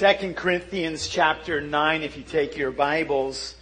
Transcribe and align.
2 0.00 0.32
Corinthians 0.32 1.08
chapter 1.08 1.60
9, 1.60 2.02
if 2.02 2.16
you 2.16 2.22
take 2.22 2.56
your 2.56 2.70
Bibles, 2.70 3.54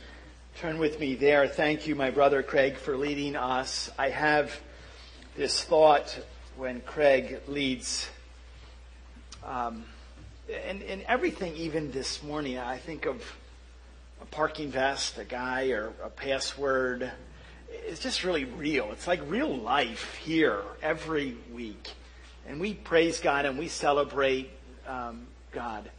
turn 0.60 0.78
with 0.78 1.00
me 1.00 1.16
there. 1.16 1.48
Thank 1.48 1.88
you, 1.88 1.96
my 1.96 2.12
brother 2.12 2.44
Craig, 2.44 2.76
for 2.76 2.96
leading 2.96 3.34
us. 3.34 3.90
I 3.98 4.10
have 4.10 4.56
this 5.36 5.64
thought 5.64 6.16
when 6.56 6.80
Craig 6.82 7.40
leads, 7.48 8.08
um, 9.44 9.84
and, 10.64 10.80
and 10.84 11.02
everything, 11.08 11.56
even 11.56 11.90
this 11.90 12.22
morning, 12.22 12.56
I 12.56 12.78
think 12.78 13.06
of 13.06 13.20
a 14.22 14.26
parking 14.26 14.70
vest, 14.70 15.18
a 15.18 15.24
guy, 15.24 15.70
or 15.70 15.92
a 16.04 16.08
password. 16.08 17.10
It's 17.68 17.98
just 17.98 18.22
really 18.22 18.44
real. 18.44 18.92
It's 18.92 19.08
like 19.08 19.28
real 19.28 19.56
life 19.56 20.14
here 20.18 20.62
every 20.82 21.36
week. 21.52 21.90
And 22.46 22.60
we 22.60 22.74
praise 22.74 23.18
God 23.18 23.44
and 23.44 23.58
we 23.58 23.66
celebrate 23.66 24.50
um, 24.86 25.26
God. 25.50 25.90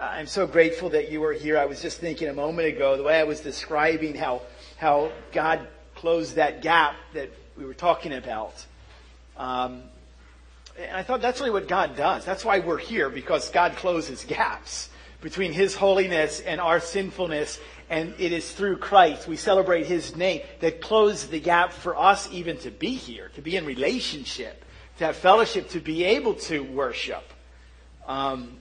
I'm 0.00 0.28
so 0.28 0.46
grateful 0.46 0.88
that 0.90 1.10
you 1.10 1.20
were 1.20 1.34
here. 1.34 1.58
I 1.58 1.66
was 1.66 1.82
just 1.82 1.98
thinking 1.98 2.28
a 2.28 2.32
moment 2.32 2.66
ago, 2.66 2.96
the 2.96 3.02
way 3.02 3.20
I 3.20 3.24
was 3.24 3.40
describing 3.40 4.14
how, 4.14 4.40
how 4.78 5.12
God 5.30 5.68
closed 5.94 6.36
that 6.36 6.62
gap 6.62 6.96
that 7.12 7.28
we 7.54 7.66
were 7.66 7.74
talking 7.74 8.14
about. 8.14 8.64
Um, 9.36 9.82
and 10.78 10.96
I 10.96 11.02
thought 11.02 11.20
that's 11.20 11.38
really 11.38 11.52
what 11.52 11.68
God 11.68 11.96
does. 11.96 12.24
That's 12.24 12.46
why 12.46 12.60
we're 12.60 12.78
here, 12.78 13.10
because 13.10 13.50
God 13.50 13.76
closes 13.76 14.24
gaps 14.24 14.88
between 15.20 15.52
His 15.52 15.74
holiness 15.74 16.40
and 16.40 16.62
our 16.62 16.80
sinfulness. 16.80 17.60
And 17.90 18.14
it 18.18 18.32
is 18.32 18.50
through 18.50 18.78
Christ, 18.78 19.28
we 19.28 19.36
celebrate 19.36 19.84
His 19.84 20.16
name, 20.16 20.40
that 20.60 20.80
closed 20.80 21.30
the 21.30 21.40
gap 21.40 21.74
for 21.74 21.94
us 21.94 22.26
even 22.32 22.56
to 22.58 22.70
be 22.70 22.94
here, 22.94 23.30
to 23.34 23.42
be 23.42 23.54
in 23.54 23.66
relationship, 23.66 24.64
to 24.96 25.04
have 25.04 25.16
fellowship, 25.16 25.68
to 25.70 25.80
be 25.80 26.04
able 26.04 26.36
to 26.36 26.60
worship. 26.60 27.24
Um, 28.06 28.56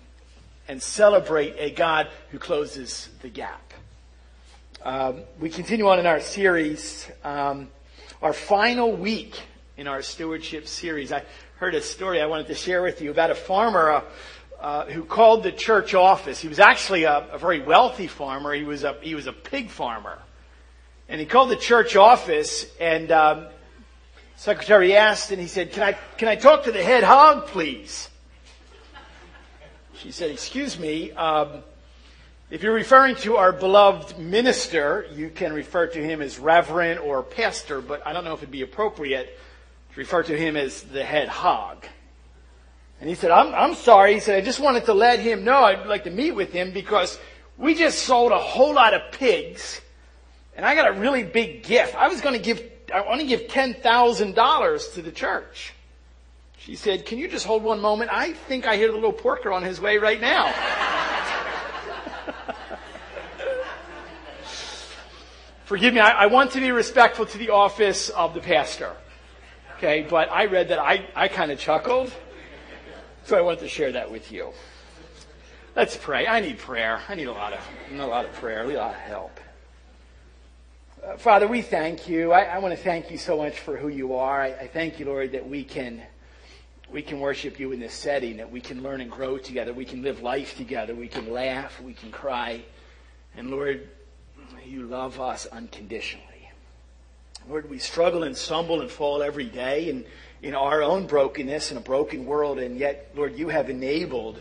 and 0.69 0.81
celebrate 0.81 1.55
a 1.57 1.71
God 1.71 2.07
who 2.29 2.37
closes 2.37 3.09
the 3.23 3.27
gap. 3.27 3.73
Um, 4.83 5.23
we 5.39 5.49
continue 5.49 5.89
on 5.89 5.99
in 5.99 6.05
our 6.05 6.21
series, 6.21 7.09
um, 7.23 7.69
our 8.21 8.33
final 8.33 8.95
week 8.95 9.41
in 9.77 9.87
our 9.87 10.03
stewardship 10.03 10.67
series. 10.67 11.11
I 11.11 11.25
heard 11.57 11.73
a 11.73 11.81
story 11.81 12.21
I 12.21 12.27
wanted 12.27 12.47
to 12.47 12.55
share 12.55 12.83
with 12.83 13.01
you 13.01 13.09
about 13.09 13.31
a 13.31 13.35
farmer 13.35 13.89
uh, 13.89 14.01
uh, 14.61 14.85
who 14.85 15.03
called 15.03 15.41
the 15.41 15.51
church 15.51 15.95
office. 15.95 16.39
He 16.39 16.47
was 16.47 16.59
actually 16.59 17.05
a, 17.05 17.27
a, 17.31 17.39
very 17.39 17.61
wealthy 17.61 18.07
farmer. 18.07 18.53
He 18.53 18.63
was 18.63 18.83
a 18.83 18.95
he 19.01 19.15
was 19.15 19.25
a 19.25 19.33
pig 19.33 19.69
farmer, 19.69 20.19
and 21.09 21.19
he 21.19 21.25
called 21.25 21.49
the 21.49 21.57
church 21.57 21.95
office 21.95 22.65
and. 22.79 23.11
Um, 23.11 23.47
secretary 24.35 24.95
asked, 24.95 25.31
and 25.31 25.41
he 25.41 25.47
said, 25.47 25.73
"Can 25.73 25.83
I 25.83 25.93
can 26.17 26.29
I 26.29 26.37
talk 26.37 26.63
to 26.63 26.71
the 26.71 26.81
head 26.81 27.03
hog, 27.03 27.47
please?" 27.47 28.08
She 30.01 30.11
said, 30.11 30.31
Excuse 30.31 30.79
me, 30.79 31.11
um, 31.11 31.61
if 32.49 32.63
you're 32.63 32.73
referring 32.73 33.15
to 33.17 33.35
our 33.35 33.51
beloved 33.51 34.17
minister, 34.17 35.05
you 35.13 35.29
can 35.29 35.51
refer 35.51 35.87
to 35.87 36.01
him 36.01 36.21
as 36.21 36.39
reverend 36.39 37.01
or 37.01 37.21
pastor, 37.21 37.81
but 37.81 38.07
I 38.07 38.13
don't 38.13 38.23
know 38.23 38.33
if 38.33 38.39
it'd 38.39 38.49
be 38.49 38.61
appropriate 38.61 39.37
to 39.93 39.99
refer 39.99 40.23
to 40.23 40.37
him 40.37 40.55
as 40.55 40.83
the 40.83 41.03
head 41.03 41.27
hog. 41.27 41.85
And 43.01 43.09
he 43.09 43.15
said, 43.15 43.31
I'm, 43.31 43.53
I'm 43.53 43.75
sorry. 43.75 44.13
He 44.13 44.21
said, 44.21 44.37
I 44.37 44.41
just 44.41 44.61
wanted 44.61 44.85
to 44.85 44.93
let 44.93 45.19
him 45.19 45.43
know 45.43 45.57
I'd 45.57 45.85
like 45.85 46.05
to 46.05 46.11
meet 46.11 46.31
with 46.31 46.53
him 46.53 46.71
because 46.71 47.19
we 47.57 47.75
just 47.75 47.99
sold 47.99 48.31
a 48.31 48.39
whole 48.39 48.73
lot 48.73 48.93
of 48.93 49.11
pigs 49.11 49.81
and 50.55 50.65
I 50.65 50.75
got 50.75 50.87
a 50.87 50.99
really 50.99 51.23
big 51.23 51.63
gift. 51.63 51.95
I 51.95 52.07
was 52.07 52.21
going 52.21 52.35
to 52.35 52.41
give, 52.41 52.63
I 52.93 53.01
want 53.01 53.19
to 53.19 53.27
give 53.27 53.47
$10,000 53.47 54.93
to 54.93 55.01
the 55.01 55.11
church. 55.11 55.73
She 56.69 56.75
said, 56.75 57.07
Can 57.07 57.17
you 57.17 57.27
just 57.27 57.47
hold 57.47 57.63
one 57.63 57.79
moment? 57.81 58.11
I 58.13 58.33
think 58.33 58.67
I 58.67 58.77
hear 58.77 58.89
the 58.89 58.93
little 58.93 59.11
porker 59.11 59.51
on 59.51 59.63
his 59.63 59.81
way 59.81 59.97
right 59.97 60.21
now. 60.21 60.53
Forgive 65.65 65.95
me, 65.95 65.99
I, 65.99 66.11
I, 66.11 66.27
want 66.27 66.51
to 66.51 66.59
be 66.59 66.69
respectful 66.71 67.25
to 67.25 67.39
the 67.39 67.49
office 67.49 68.09
of 68.09 68.35
the 68.35 68.39
pastor. 68.39 68.95
Okay, 69.77 70.05
but 70.07 70.31
I 70.31 70.45
read 70.45 70.67
that 70.67 70.77
I, 70.77 71.07
I 71.15 71.27
kind 71.27 71.49
of 71.51 71.57
chuckled. 71.57 72.13
So 73.23 73.35
I 73.35 73.41
wanted 73.41 73.61
to 73.61 73.67
share 73.67 73.93
that 73.93 74.11
with 74.11 74.31
you. 74.31 74.51
Let's 75.75 75.97
pray. 75.97 76.27
I 76.27 76.39
need 76.39 76.59
prayer. 76.59 77.01
I 77.09 77.15
need 77.15 77.29
a 77.29 77.33
lot 77.33 77.53
of, 77.53 77.61
a 77.91 78.05
lot 78.05 78.25
of 78.25 78.33
prayer, 78.33 78.61
a 78.61 78.67
lot 78.67 78.91
of 78.91 78.95
help. 78.97 79.39
Uh, 81.03 81.17
Father, 81.17 81.47
we 81.47 81.63
thank 81.63 82.07
you. 82.07 82.31
I, 82.31 82.41
I, 82.41 82.59
want 82.59 82.77
to 82.77 82.83
thank 82.83 83.09
you 83.09 83.17
so 83.17 83.37
much 83.37 83.57
for 83.57 83.75
who 83.75 83.87
you 83.87 84.13
are. 84.13 84.39
I, 84.39 84.49
I 84.49 84.67
thank 84.67 84.99
you, 84.99 85.07
Lord, 85.07 85.31
that 85.31 85.49
we 85.49 85.63
can 85.63 86.03
we 86.91 87.01
can 87.01 87.19
worship 87.19 87.59
you 87.59 87.71
in 87.71 87.79
this 87.79 87.93
setting, 87.93 88.37
that 88.37 88.51
we 88.51 88.61
can 88.61 88.81
learn 88.81 89.01
and 89.01 89.11
grow 89.11 89.37
together, 89.37 89.73
we 89.73 89.85
can 89.85 90.01
live 90.01 90.21
life 90.21 90.57
together, 90.57 90.95
we 90.95 91.07
can 91.07 91.31
laugh, 91.31 91.79
we 91.81 91.93
can 91.93 92.11
cry. 92.11 92.61
And 93.35 93.51
Lord, 93.51 93.87
you 94.65 94.83
love 94.83 95.19
us 95.19 95.45
unconditionally. 95.45 96.25
Lord, 97.47 97.69
we 97.69 97.79
struggle 97.79 98.23
and 98.23 98.35
stumble 98.35 98.81
and 98.81 98.89
fall 98.89 99.23
every 99.23 99.45
day 99.45 99.89
in, 99.89 100.05
in 100.41 100.53
our 100.53 100.81
own 100.81 101.07
brokenness 101.07 101.71
in 101.71 101.77
a 101.77 101.81
broken 101.81 102.25
world, 102.25 102.59
and 102.59 102.77
yet, 102.77 103.11
Lord, 103.15 103.37
you 103.37 103.49
have 103.49 103.69
enabled 103.69 104.39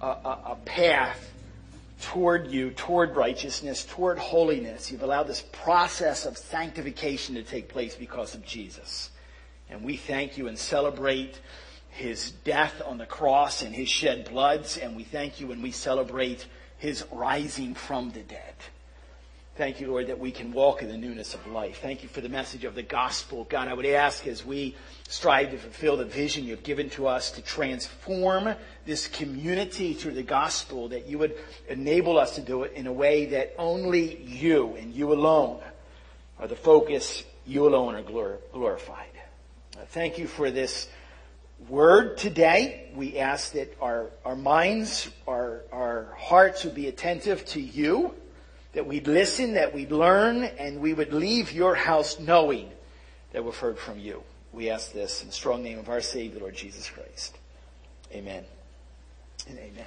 a, 0.00 0.06
a, 0.06 0.40
a 0.52 0.58
path 0.64 1.32
toward 2.02 2.50
you, 2.50 2.70
toward 2.70 3.16
righteousness, 3.16 3.84
toward 3.84 4.18
holiness. 4.18 4.90
You've 4.90 5.02
allowed 5.02 5.24
this 5.24 5.42
process 5.52 6.26
of 6.26 6.36
sanctification 6.36 7.34
to 7.36 7.42
take 7.42 7.68
place 7.68 7.94
because 7.94 8.34
of 8.34 8.44
Jesus. 8.44 9.10
And 9.68 9.82
we 9.82 9.96
thank 9.96 10.38
you 10.38 10.48
and 10.48 10.58
celebrate 10.58 11.40
his 11.96 12.30
death 12.30 12.80
on 12.84 12.98
the 12.98 13.06
cross 13.06 13.62
and 13.62 13.74
his 13.74 13.88
shed 13.88 14.28
bloods, 14.28 14.76
and 14.76 14.94
we 14.94 15.02
thank 15.02 15.40
you 15.40 15.48
when 15.48 15.62
we 15.62 15.70
celebrate 15.70 16.46
his 16.78 17.04
rising 17.10 17.74
from 17.74 18.10
the 18.12 18.20
dead. 18.20 18.54
Thank 19.56 19.80
you, 19.80 19.88
Lord, 19.88 20.08
that 20.08 20.18
we 20.18 20.32
can 20.32 20.52
walk 20.52 20.82
in 20.82 20.88
the 20.88 20.98
newness 20.98 21.32
of 21.32 21.46
life. 21.46 21.78
Thank 21.80 22.02
you 22.02 22.10
for 22.10 22.20
the 22.20 22.28
message 22.28 22.64
of 22.64 22.74
the 22.74 22.82
gospel. 22.82 23.46
God, 23.48 23.68
I 23.68 23.72
would 23.72 23.86
ask 23.86 24.26
as 24.26 24.44
we 24.44 24.76
strive 25.08 25.50
to 25.52 25.56
fulfill 25.56 25.96
the 25.96 26.04
vision 26.04 26.44
you've 26.44 26.62
given 26.62 26.90
to 26.90 27.06
us 27.06 27.30
to 27.32 27.40
transform 27.40 28.54
this 28.84 29.08
community 29.08 29.94
through 29.94 30.12
the 30.12 30.22
gospel, 30.22 30.88
that 30.88 31.06
you 31.06 31.16
would 31.16 31.38
enable 31.70 32.18
us 32.18 32.34
to 32.34 32.42
do 32.42 32.64
it 32.64 32.74
in 32.74 32.86
a 32.86 32.92
way 32.92 33.24
that 33.26 33.54
only 33.56 34.22
you 34.22 34.76
and 34.76 34.94
you 34.94 35.14
alone 35.14 35.62
are 36.38 36.46
the 36.46 36.54
focus, 36.54 37.24
you 37.46 37.66
alone 37.66 37.94
are 37.94 38.02
glorified. 38.02 39.08
Thank 39.86 40.18
you 40.18 40.26
for 40.26 40.50
this 40.50 40.86
word 41.68 42.18
today. 42.18 42.90
We 42.94 43.18
ask 43.18 43.52
that 43.52 43.74
our, 43.80 44.10
our 44.24 44.36
minds, 44.36 45.10
our, 45.26 45.62
our 45.72 46.14
hearts 46.16 46.64
would 46.64 46.74
be 46.74 46.88
attentive 46.88 47.44
to 47.46 47.60
you, 47.60 48.14
that 48.72 48.86
we'd 48.86 49.06
listen, 49.06 49.54
that 49.54 49.74
we'd 49.74 49.92
learn, 49.92 50.44
and 50.44 50.80
we 50.80 50.94
would 50.94 51.12
leave 51.12 51.52
your 51.52 51.74
house 51.74 52.18
knowing 52.18 52.70
that 53.32 53.44
we've 53.44 53.56
heard 53.56 53.78
from 53.78 53.98
you. 53.98 54.22
We 54.52 54.70
ask 54.70 54.92
this 54.92 55.22
in 55.22 55.28
the 55.28 55.34
strong 55.34 55.62
name 55.62 55.78
of 55.78 55.88
our 55.88 56.00
Savior, 56.00 56.40
Lord 56.40 56.54
Jesus 56.54 56.88
Christ. 56.88 57.36
Amen. 58.12 58.44
And 59.48 59.58
amen. 59.58 59.84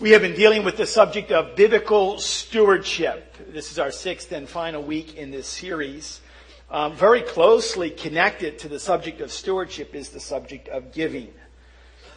We 0.00 0.10
have 0.10 0.22
been 0.22 0.36
dealing 0.36 0.64
with 0.64 0.76
the 0.76 0.86
subject 0.86 1.32
of 1.32 1.56
biblical 1.56 2.18
stewardship. 2.18 3.52
This 3.52 3.72
is 3.72 3.78
our 3.78 3.90
sixth 3.90 4.30
and 4.30 4.48
final 4.48 4.82
week 4.82 5.16
in 5.16 5.30
this 5.30 5.46
series. 5.46 6.20
Um, 6.70 6.94
very 6.94 7.22
closely 7.22 7.88
connected 7.88 8.58
to 8.58 8.68
the 8.68 8.78
subject 8.78 9.22
of 9.22 9.32
stewardship 9.32 9.94
is 9.94 10.10
the 10.10 10.20
subject 10.20 10.68
of 10.68 10.92
giving. 10.92 11.32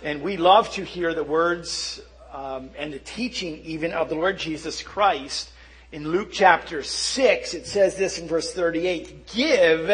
And 0.04 0.22
we 0.22 0.36
love 0.36 0.70
to 0.72 0.84
hear 0.84 1.14
the 1.14 1.24
words 1.24 2.02
um, 2.34 2.70
and 2.78 2.92
the 2.92 3.00
teaching 3.00 3.62
even 3.64 3.94
of 3.94 4.10
the 4.10 4.16
Lord 4.16 4.38
Jesus 4.38 4.84
Christ. 4.84 5.50
In 5.94 6.10
Luke 6.10 6.30
chapter 6.34 6.84
6, 6.84 7.54
it 7.54 7.66
says 7.66 7.96
this 7.96 8.18
in 8.18 8.28
verse 8.28 8.54
38 8.54 9.28
Give, 9.28 9.90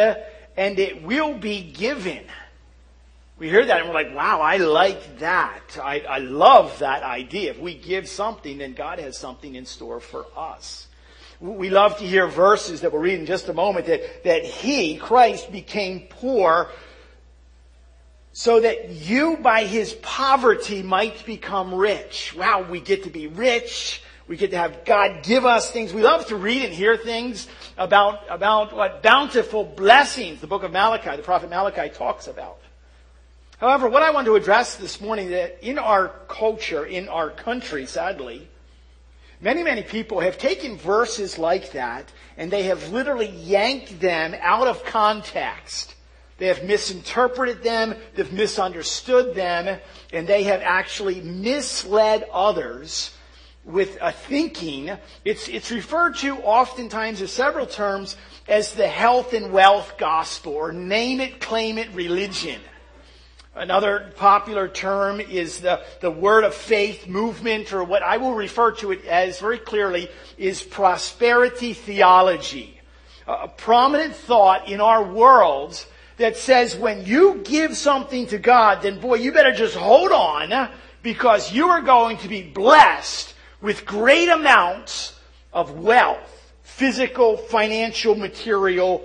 and 0.56 0.78
it 0.80 1.04
will 1.04 1.38
be 1.38 1.62
given. 1.62 2.24
We 3.38 3.48
hear 3.48 3.64
that 3.64 3.78
and 3.78 3.88
we're 3.88 3.94
like, 3.94 4.12
wow, 4.12 4.40
I 4.40 4.56
like 4.56 5.20
that. 5.20 5.78
I, 5.80 6.00
I 6.00 6.18
love 6.18 6.80
that 6.80 7.04
idea. 7.04 7.52
If 7.52 7.60
we 7.60 7.76
give 7.76 8.08
something, 8.08 8.58
then 8.58 8.72
God 8.72 8.98
has 8.98 9.16
something 9.16 9.54
in 9.54 9.66
store 9.66 10.00
for 10.00 10.26
us. 10.36 10.87
We 11.40 11.70
love 11.70 11.98
to 11.98 12.04
hear 12.04 12.26
verses 12.26 12.80
that 12.80 12.92
we'll 12.92 13.00
read 13.00 13.20
in 13.20 13.26
just 13.26 13.48
a 13.48 13.52
moment 13.52 13.86
that, 13.86 14.24
that 14.24 14.44
He, 14.44 14.96
Christ, 14.96 15.52
became 15.52 16.00
poor 16.10 16.70
so 18.32 18.60
that 18.60 18.90
you 18.90 19.36
by 19.36 19.64
His 19.64 19.92
poverty 19.94 20.82
might 20.82 21.24
become 21.24 21.72
rich. 21.74 22.34
Wow, 22.36 22.66
we 22.68 22.80
get 22.80 23.04
to 23.04 23.10
be 23.10 23.28
rich. 23.28 24.02
We 24.26 24.36
get 24.36 24.50
to 24.50 24.58
have 24.58 24.84
God 24.84 25.22
give 25.22 25.46
us 25.46 25.70
things. 25.70 25.94
We 25.94 26.02
love 26.02 26.26
to 26.26 26.36
read 26.36 26.62
and 26.62 26.72
hear 26.72 26.96
things 26.96 27.46
about, 27.78 28.20
about 28.28 28.74
what 28.74 29.02
bountiful 29.02 29.64
blessings 29.64 30.40
the 30.40 30.46
book 30.46 30.64
of 30.64 30.72
Malachi, 30.72 31.16
the 31.16 31.22
prophet 31.22 31.50
Malachi 31.50 31.88
talks 31.88 32.26
about. 32.26 32.58
However, 33.58 33.88
what 33.88 34.02
I 34.02 34.10
want 34.10 34.26
to 34.26 34.34
address 34.34 34.76
this 34.76 35.00
morning 35.00 35.30
that 35.30 35.58
in 35.66 35.78
our 35.78 36.08
culture, 36.28 36.84
in 36.84 37.08
our 37.08 37.30
country, 37.30 37.86
sadly, 37.86 38.48
Many, 39.40 39.62
many 39.62 39.82
people 39.82 40.20
have 40.20 40.36
taken 40.36 40.76
verses 40.76 41.38
like 41.38 41.72
that 41.72 42.10
and 42.36 42.50
they 42.50 42.64
have 42.64 42.90
literally 42.90 43.28
yanked 43.28 44.00
them 44.00 44.34
out 44.40 44.66
of 44.66 44.84
context. 44.84 45.94
They 46.38 46.46
have 46.46 46.64
misinterpreted 46.64 47.62
them, 47.62 47.96
they've 48.14 48.32
misunderstood 48.32 49.34
them, 49.34 49.80
and 50.12 50.26
they 50.26 50.44
have 50.44 50.62
actually 50.62 51.20
misled 51.20 52.24
others 52.32 53.12
with 53.64 53.98
a 54.00 54.12
thinking. 54.12 54.96
It's, 55.24 55.48
it's 55.48 55.70
referred 55.72 56.16
to 56.18 56.36
oftentimes 56.38 57.20
as 57.22 57.32
several 57.32 57.66
terms 57.66 58.16
as 58.46 58.72
the 58.72 58.86
health 58.86 59.34
and 59.34 59.52
wealth 59.52 59.98
gospel 59.98 60.54
or 60.54 60.72
name 60.72 61.20
it, 61.20 61.40
claim 61.40 61.76
it 61.76 61.92
religion. 61.92 62.60
Another 63.58 64.12
popular 64.14 64.68
term 64.68 65.20
is 65.20 65.58
the, 65.58 65.82
the 66.00 66.12
word 66.12 66.44
of 66.44 66.54
faith 66.54 67.08
movement, 67.08 67.72
or 67.72 67.82
what 67.82 68.04
I 68.04 68.18
will 68.18 68.34
refer 68.34 68.70
to 68.76 68.92
it 68.92 69.04
as 69.04 69.40
very 69.40 69.58
clearly 69.58 70.08
is 70.36 70.62
prosperity 70.62 71.72
theology. 71.72 72.80
A 73.26 73.48
prominent 73.48 74.14
thought 74.14 74.68
in 74.68 74.80
our 74.80 75.02
world 75.02 75.84
that 76.18 76.36
says 76.36 76.76
when 76.76 77.04
you 77.04 77.40
give 77.42 77.76
something 77.76 78.28
to 78.28 78.38
God, 78.38 78.82
then 78.82 79.00
boy, 79.00 79.16
you 79.16 79.32
better 79.32 79.52
just 79.52 79.74
hold 79.74 80.12
on 80.12 80.70
because 81.02 81.52
you 81.52 81.66
are 81.68 81.82
going 81.82 82.18
to 82.18 82.28
be 82.28 82.42
blessed 82.42 83.34
with 83.60 83.84
great 83.84 84.28
amounts 84.28 85.18
of 85.52 85.80
wealth, 85.80 86.52
physical, 86.62 87.36
financial, 87.36 88.14
material 88.14 89.02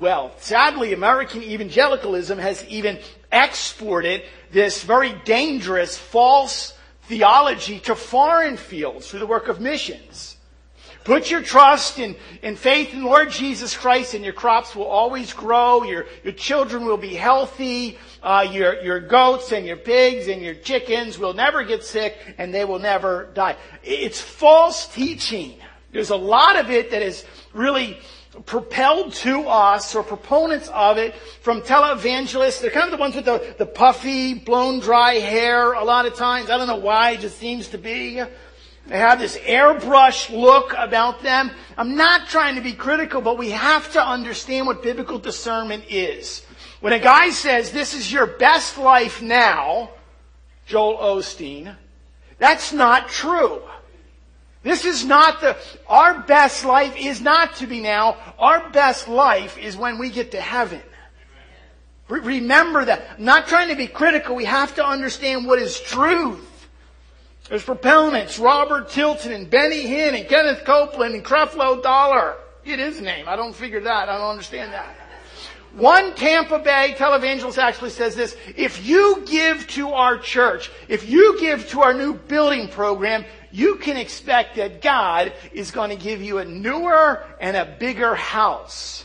wealth. 0.00 0.42
Sadly, 0.42 0.92
American 0.92 1.42
evangelicalism 1.42 2.38
has 2.38 2.64
even 2.66 2.98
exported 3.32 4.22
this 4.52 4.84
very 4.84 5.12
dangerous 5.24 5.96
false 5.96 6.76
theology 7.04 7.80
to 7.80 7.94
foreign 7.94 8.56
fields 8.56 9.08
through 9.08 9.20
the 9.20 9.26
work 9.26 9.48
of 9.48 9.60
missions. 9.60 10.36
Put 11.04 11.30
your 11.30 11.42
trust 11.42 11.98
in, 11.98 12.14
in 12.42 12.54
faith 12.54 12.94
in 12.94 13.02
Lord 13.02 13.30
Jesus 13.30 13.76
Christ 13.76 14.14
and 14.14 14.22
your 14.22 14.32
crops 14.32 14.76
will 14.76 14.86
always 14.86 15.32
grow. 15.32 15.82
Your, 15.82 16.06
your 16.22 16.32
children 16.32 16.84
will 16.84 16.96
be 16.96 17.14
healthy. 17.14 17.98
Uh, 18.22 18.46
your, 18.48 18.80
your 18.82 19.00
goats 19.00 19.50
and 19.50 19.66
your 19.66 19.78
pigs 19.78 20.28
and 20.28 20.40
your 20.40 20.54
chickens 20.54 21.18
will 21.18 21.34
never 21.34 21.64
get 21.64 21.82
sick 21.82 22.16
and 22.38 22.54
they 22.54 22.64
will 22.64 22.78
never 22.78 23.30
die. 23.34 23.56
It's 23.82 24.20
false 24.20 24.86
teaching. 24.86 25.56
There's 25.90 26.10
a 26.10 26.16
lot 26.16 26.56
of 26.56 26.70
it 26.70 26.92
that 26.92 27.02
is 27.02 27.24
really 27.52 27.98
propelled 28.46 29.12
to 29.12 29.46
us 29.46 29.94
or 29.94 30.02
proponents 30.02 30.68
of 30.68 30.96
it 30.96 31.14
from 31.42 31.60
televangelists. 31.60 32.60
They're 32.60 32.70
kind 32.70 32.86
of 32.86 32.90
the 32.90 32.96
ones 32.96 33.14
with 33.14 33.26
the, 33.26 33.54
the 33.58 33.66
puffy, 33.66 34.34
blown 34.34 34.80
dry 34.80 35.14
hair 35.14 35.72
a 35.72 35.84
lot 35.84 36.06
of 36.06 36.14
times. 36.14 36.48
I 36.48 36.56
don't 36.56 36.66
know 36.66 36.76
why, 36.76 37.12
it 37.12 37.20
just 37.20 37.38
seems 37.38 37.68
to 37.68 37.78
be. 37.78 38.22
They 38.86 38.98
have 38.98 39.20
this 39.20 39.36
airbrush 39.38 40.30
look 40.30 40.74
about 40.76 41.22
them. 41.22 41.50
I'm 41.76 41.94
not 41.94 42.26
trying 42.28 42.56
to 42.56 42.60
be 42.60 42.72
critical, 42.72 43.20
but 43.20 43.38
we 43.38 43.50
have 43.50 43.92
to 43.92 44.04
understand 44.04 44.66
what 44.66 44.82
biblical 44.82 45.18
discernment 45.18 45.84
is. 45.88 46.44
When 46.80 46.92
a 46.92 46.98
guy 46.98 47.30
says, 47.30 47.70
this 47.70 47.94
is 47.94 48.12
your 48.12 48.26
best 48.26 48.76
life 48.78 49.22
now, 49.22 49.90
Joel 50.66 50.96
Osteen, 50.96 51.76
that's 52.38 52.72
not 52.72 53.08
true. 53.08 53.62
This 54.62 54.84
is 54.84 55.04
not 55.04 55.40
the, 55.40 55.56
our 55.88 56.20
best 56.20 56.64
life 56.64 56.96
is 56.96 57.20
not 57.20 57.56
to 57.56 57.66
be 57.66 57.80
now. 57.80 58.16
Our 58.38 58.70
best 58.70 59.08
life 59.08 59.58
is 59.58 59.76
when 59.76 59.98
we 59.98 60.10
get 60.10 60.30
to 60.32 60.40
heaven. 60.40 60.80
Re- 62.08 62.20
remember 62.20 62.84
that. 62.84 63.02
I'm 63.18 63.24
not 63.24 63.48
trying 63.48 63.68
to 63.68 63.76
be 63.76 63.88
critical. 63.88 64.36
We 64.36 64.44
have 64.44 64.74
to 64.76 64.86
understand 64.86 65.46
what 65.46 65.58
is 65.58 65.80
truth. 65.80 66.68
There's 67.48 67.64
proponents, 67.64 68.38
Robert 68.38 68.90
Tilton 68.90 69.32
and 69.32 69.50
Benny 69.50 69.82
Hinn 69.82 70.18
and 70.18 70.28
Kenneth 70.28 70.64
Copeland 70.64 71.14
and 71.14 71.24
Creflo 71.24 71.82
Dollar. 71.82 72.36
Get 72.64 72.78
his 72.78 73.00
name. 73.00 73.28
I 73.28 73.34
don't 73.34 73.54
figure 73.54 73.80
that. 73.80 74.08
I 74.08 74.16
don't 74.16 74.30
understand 74.30 74.72
that. 74.72 74.94
One 75.74 76.14
Tampa 76.14 76.58
Bay 76.58 76.94
televangelist 76.98 77.58
actually 77.58 77.90
says 77.90 78.14
this, 78.14 78.36
if 78.56 78.86
you 78.86 79.22
give 79.26 79.66
to 79.68 79.88
our 79.88 80.18
church, 80.18 80.70
if 80.86 81.08
you 81.08 81.40
give 81.40 81.68
to 81.70 81.80
our 81.80 81.94
new 81.94 82.14
building 82.14 82.68
program, 82.68 83.24
you 83.52 83.76
can 83.76 83.96
expect 83.96 84.56
that 84.56 84.82
God 84.82 85.32
is 85.52 85.70
going 85.70 85.90
to 85.90 85.96
give 85.96 86.22
you 86.22 86.38
a 86.38 86.44
newer 86.44 87.22
and 87.38 87.56
a 87.56 87.66
bigger 87.78 88.14
house. 88.14 89.04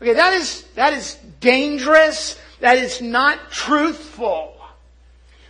Okay, 0.00 0.14
that 0.14 0.32
is, 0.32 0.62
that 0.74 0.94
is 0.94 1.18
dangerous. 1.40 2.38
That 2.60 2.78
is 2.78 3.02
not 3.02 3.50
truthful. 3.50 4.54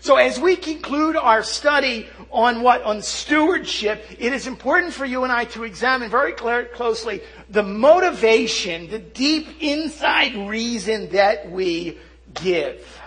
So 0.01 0.17
as 0.17 0.39
we 0.39 0.57
conclude 0.57 1.17
our 1.17 1.43
study 1.43 2.09
on 2.31 2.63
what, 2.63 2.83
on 2.83 3.03
stewardship, 3.03 4.05
it 4.19 4.33
is 4.33 4.47
important 4.47 4.95
for 4.95 5.05
you 5.05 5.25
and 5.25 5.33
I 5.33 5.45
to 5.47 5.65
examine 5.65 6.09
very 6.09 6.33
closely 6.33 7.21
the 7.51 7.63
motivation, 7.63 8.89
the 8.89 9.01
deep 9.01 9.49
inside 9.61 10.35
reason 10.49 11.11
that 11.11 11.51
we 11.51 11.99
give. 12.35 13.01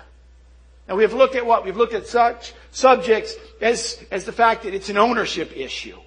Now 0.87 0.95
we 0.95 1.03
have 1.03 1.13
looked 1.13 1.35
at 1.35 1.45
what? 1.45 1.63
We've 1.63 1.77
looked 1.77 1.93
at 1.93 2.07
such 2.07 2.53
subjects 2.71 3.35
as, 3.61 4.03
as 4.11 4.25
the 4.25 4.31
fact 4.31 4.63
that 4.63 4.73
it's 4.73 4.89
an 4.89 4.97
ownership 4.97 5.55
issue. 5.55 5.97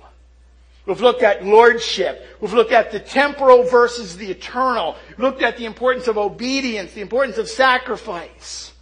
We've 0.87 1.01
looked 1.01 1.23
at 1.23 1.45
lordship. 1.45 2.27
We've 2.41 2.53
looked 2.53 2.73
at 2.73 2.91
the 2.91 3.01
temporal 3.01 3.63
versus 3.65 4.17
the 4.17 4.31
eternal. 4.31 4.97
We've 5.11 5.21
looked 5.21 5.43
at 5.43 5.57
the 5.57 5.65
importance 5.65 6.09
of 6.09 6.19
obedience, 6.19 6.93
the 6.93 7.01
importance 7.01 7.39
of 7.39 7.49
sacrifice. 7.49 8.73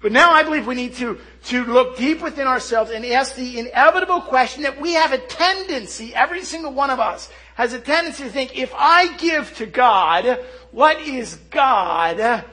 But 0.00 0.12
now 0.12 0.30
I 0.30 0.42
believe 0.44 0.66
we 0.66 0.74
need 0.74 0.94
to, 0.94 1.18
to 1.44 1.64
look 1.64 1.98
deep 1.98 2.22
within 2.22 2.46
ourselves 2.46 2.90
and 2.90 3.04
ask 3.04 3.34
the 3.34 3.58
inevitable 3.58 4.22
question 4.22 4.62
that 4.62 4.80
we 4.80 4.94
have 4.94 5.12
a 5.12 5.18
tendency, 5.18 6.14
every 6.14 6.42
single 6.42 6.72
one 6.72 6.88
of 6.88 7.00
us 7.00 7.30
has 7.54 7.74
a 7.74 7.80
tendency 7.80 8.24
to 8.24 8.30
think, 8.30 8.56
if 8.56 8.72
I 8.74 9.14
give 9.18 9.54
to 9.56 9.66
God, 9.66 10.42
what 10.70 10.98
is 11.02 11.34
God 11.50 12.44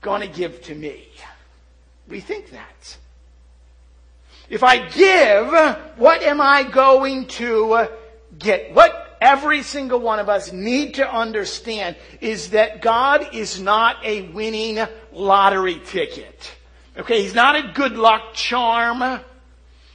going 0.00 0.22
to 0.22 0.26
give 0.26 0.62
to 0.62 0.74
me? 0.74 1.06
We 2.08 2.20
think 2.20 2.50
that. 2.52 2.96
If 4.48 4.62
I 4.62 4.88
give, 4.88 5.52
what 5.96 6.22
am 6.22 6.40
I 6.40 6.62
going 6.62 7.26
to 7.26 7.88
get? 8.38 8.72
What 8.74 9.16
every 9.20 9.62
single 9.62 9.98
one 9.98 10.18
of 10.18 10.28
us 10.28 10.52
need 10.52 10.94
to 10.94 11.10
understand 11.10 11.96
is 12.20 12.50
that 12.50 12.80
God 12.80 13.34
is 13.34 13.60
not 13.60 14.04
a 14.04 14.22
winning 14.28 14.86
lottery 15.12 15.80
ticket. 15.84 16.54
Okay, 16.96 17.22
He's 17.22 17.34
not 17.34 17.56
a 17.56 17.72
good 17.74 17.92
luck 17.92 18.34
charm. 18.34 19.20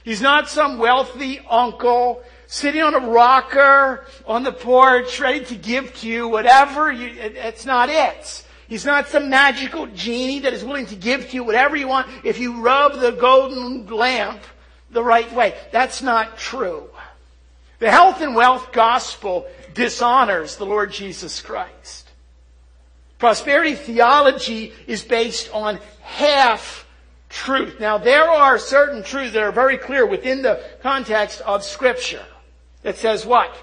He's 0.04 0.20
not 0.20 0.48
some 0.48 0.78
wealthy 0.78 1.40
uncle 1.48 2.22
sitting 2.46 2.82
on 2.82 2.94
a 2.94 3.08
rocker 3.08 4.04
on 4.26 4.42
the 4.42 4.52
porch 4.52 5.18
ready 5.20 5.44
to 5.46 5.54
give 5.54 5.94
to 6.00 6.08
you 6.08 6.28
whatever. 6.28 6.92
You, 6.92 7.06
it's 7.16 7.64
not 7.64 7.88
it. 7.88 8.44
He's 8.72 8.86
not 8.86 9.08
some 9.08 9.28
magical 9.28 9.86
genie 9.88 10.38
that 10.38 10.54
is 10.54 10.64
willing 10.64 10.86
to 10.86 10.96
give 10.96 11.28
to 11.28 11.34
you 11.34 11.44
whatever 11.44 11.76
you 11.76 11.88
want 11.88 12.08
if 12.24 12.38
you 12.38 12.62
rub 12.62 13.00
the 13.00 13.10
golden 13.10 13.86
lamp 13.86 14.40
the 14.90 15.04
right 15.04 15.30
way. 15.34 15.54
That's 15.72 16.00
not 16.00 16.38
true. 16.38 16.88
The 17.80 17.90
health 17.90 18.22
and 18.22 18.34
wealth 18.34 18.72
gospel 18.72 19.46
dishonors 19.74 20.56
the 20.56 20.64
Lord 20.64 20.90
Jesus 20.90 21.42
Christ. 21.42 22.08
Prosperity 23.18 23.74
theology 23.74 24.72
is 24.86 25.04
based 25.04 25.52
on 25.52 25.78
half 26.00 26.88
truth. 27.28 27.78
Now 27.78 27.98
there 27.98 28.30
are 28.30 28.58
certain 28.58 29.02
truths 29.02 29.34
that 29.34 29.42
are 29.42 29.52
very 29.52 29.76
clear 29.76 30.06
within 30.06 30.40
the 30.40 30.64
context 30.80 31.42
of 31.42 31.62
scripture 31.62 32.24
that 32.84 32.96
says 32.96 33.26
what? 33.26 33.54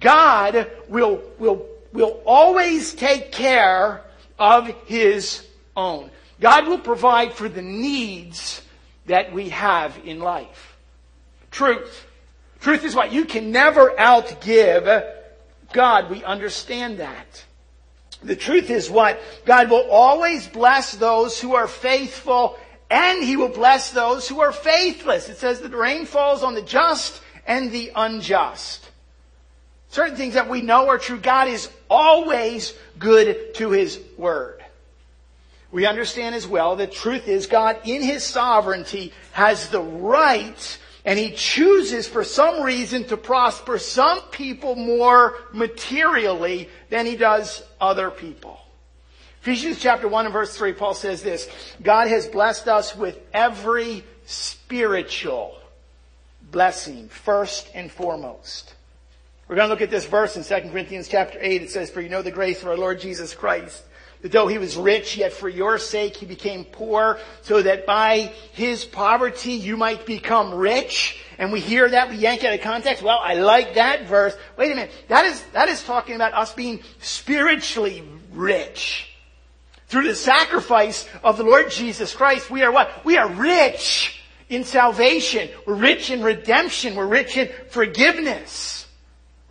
God 0.00 0.70
will, 0.88 1.20
will, 1.38 1.66
will 1.92 2.22
always 2.24 2.94
take 2.94 3.32
care 3.32 4.02
of 4.38 4.66
His 4.86 5.46
own. 5.76 6.10
God 6.40 6.66
will 6.66 6.78
provide 6.78 7.32
for 7.32 7.48
the 7.48 7.62
needs 7.62 8.62
that 9.06 9.32
we 9.32 9.50
have 9.50 9.98
in 10.04 10.20
life. 10.20 10.76
Truth. 11.50 12.06
Truth 12.60 12.84
is 12.84 12.94
what? 12.94 13.12
You 13.12 13.24
can 13.24 13.50
never 13.50 13.90
outgive 13.90 15.12
God. 15.72 16.10
We 16.10 16.24
understand 16.24 16.98
that. 16.98 17.44
The 18.22 18.36
truth 18.36 18.70
is 18.70 18.90
what? 18.90 19.20
God 19.44 19.70
will 19.70 19.88
always 19.90 20.48
bless 20.48 20.92
those 20.92 21.40
who 21.40 21.54
are 21.54 21.68
faithful 21.68 22.58
and 22.90 23.22
He 23.22 23.36
will 23.36 23.48
bless 23.48 23.90
those 23.90 24.28
who 24.28 24.40
are 24.40 24.52
faithless. 24.52 25.28
It 25.28 25.38
says 25.38 25.60
that 25.60 25.74
rain 25.74 26.06
falls 26.06 26.42
on 26.42 26.54
the 26.54 26.62
just 26.62 27.20
and 27.46 27.70
the 27.70 27.92
unjust. 27.94 28.85
Certain 29.88 30.16
things 30.16 30.34
that 30.34 30.48
we 30.48 30.62
know 30.62 30.88
are 30.88 30.98
true. 30.98 31.18
God 31.18 31.48
is 31.48 31.70
always 31.88 32.74
good 32.98 33.54
to 33.54 33.70
His 33.70 34.00
Word. 34.16 34.62
We 35.72 35.86
understand 35.86 36.34
as 36.34 36.46
well 36.46 36.76
that 36.76 36.92
truth 36.92 37.28
is 37.28 37.46
God 37.46 37.78
in 37.84 38.02
His 38.02 38.24
sovereignty 38.24 39.12
has 39.32 39.68
the 39.68 39.82
right 39.82 40.78
and 41.04 41.18
He 41.18 41.30
chooses 41.32 42.08
for 42.08 42.24
some 42.24 42.62
reason 42.62 43.04
to 43.04 43.16
prosper 43.16 43.78
some 43.78 44.20
people 44.32 44.74
more 44.74 45.34
materially 45.52 46.68
than 46.90 47.06
He 47.06 47.16
does 47.16 47.62
other 47.80 48.10
people. 48.10 48.58
Ephesians 49.42 49.78
chapter 49.78 50.08
1 50.08 50.26
and 50.26 50.32
verse 50.32 50.56
3, 50.56 50.72
Paul 50.72 50.94
says 50.94 51.22
this, 51.22 51.48
God 51.80 52.08
has 52.08 52.26
blessed 52.26 52.66
us 52.66 52.96
with 52.96 53.20
every 53.32 54.02
spiritual 54.24 55.56
blessing, 56.50 57.08
first 57.08 57.70
and 57.72 57.90
foremost. 57.90 58.74
We're 59.48 59.54
going 59.54 59.68
to 59.68 59.72
look 59.72 59.82
at 59.82 59.90
this 59.90 60.06
verse 60.06 60.36
in 60.36 60.42
2 60.42 60.70
Corinthians 60.70 61.06
chapter 61.06 61.38
8. 61.40 61.62
It 61.62 61.70
says, 61.70 61.88
For 61.88 62.00
you 62.00 62.08
know 62.08 62.22
the 62.22 62.32
grace 62.32 62.62
of 62.62 62.68
our 62.68 62.76
Lord 62.76 62.98
Jesus 62.98 63.32
Christ, 63.32 63.80
That 64.22 64.32
though 64.32 64.48
he 64.48 64.58
was 64.58 64.76
rich, 64.76 65.16
yet 65.16 65.32
for 65.32 65.48
your 65.48 65.78
sake 65.78 66.16
he 66.16 66.26
became 66.26 66.64
poor, 66.64 67.20
so 67.42 67.62
that 67.62 67.86
by 67.86 68.32
his 68.52 68.84
poverty 68.84 69.52
you 69.52 69.76
might 69.76 70.04
become 70.04 70.52
rich. 70.52 71.22
And 71.38 71.52
we 71.52 71.60
hear 71.60 71.88
that, 71.88 72.10
we 72.10 72.16
yank 72.16 72.42
out 72.42 72.54
of 72.54 72.60
context. 72.60 73.04
Well, 73.04 73.20
I 73.22 73.34
like 73.34 73.74
that 73.74 74.06
verse. 74.06 74.36
Wait 74.56 74.72
a 74.72 74.74
minute. 74.74 74.90
That 75.06 75.26
is, 75.26 75.40
that 75.52 75.68
is 75.68 75.84
talking 75.84 76.16
about 76.16 76.34
us 76.34 76.52
being 76.52 76.80
spiritually 76.98 78.02
rich. 78.32 79.12
Through 79.86 80.08
the 80.08 80.16
sacrifice 80.16 81.08
of 81.22 81.36
the 81.36 81.44
Lord 81.44 81.70
Jesus 81.70 82.12
Christ, 82.16 82.50
we 82.50 82.64
are 82.64 82.72
what? 82.72 83.04
We 83.04 83.16
are 83.16 83.28
rich 83.28 84.24
in 84.48 84.64
salvation. 84.64 85.48
We're 85.64 85.74
rich 85.74 86.10
in 86.10 86.24
redemption. 86.24 86.96
We're 86.96 87.06
rich 87.06 87.36
in 87.36 87.48
forgiveness. 87.68 88.75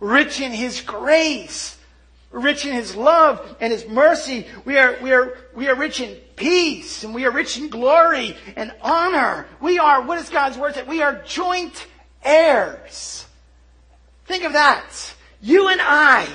Rich 0.00 0.40
in 0.40 0.52
His 0.52 0.80
grace. 0.80 1.76
Rich 2.30 2.66
in 2.66 2.72
His 2.72 2.94
love 2.94 3.56
and 3.60 3.72
His 3.72 3.86
mercy. 3.86 4.46
We 4.64 4.78
are, 4.78 4.98
we 5.02 5.12
are, 5.12 5.36
we 5.54 5.68
are 5.68 5.74
rich 5.74 6.00
in 6.00 6.16
peace 6.36 7.02
and 7.02 7.14
we 7.14 7.24
are 7.24 7.30
rich 7.30 7.58
in 7.58 7.68
glory 7.68 8.36
and 8.56 8.72
honor. 8.82 9.46
We 9.60 9.78
are, 9.78 10.02
what 10.02 10.18
is 10.18 10.28
God's 10.28 10.58
word 10.58 10.74
that 10.74 10.86
we 10.86 11.02
are 11.02 11.22
joint 11.24 11.86
heirs. 12.22 13.26
Think 14.26 14.44
of 14.44 14.52
that. 14.52 15.14
You 15.40 15.68
and 15.68 15.80
I 15.82 16.26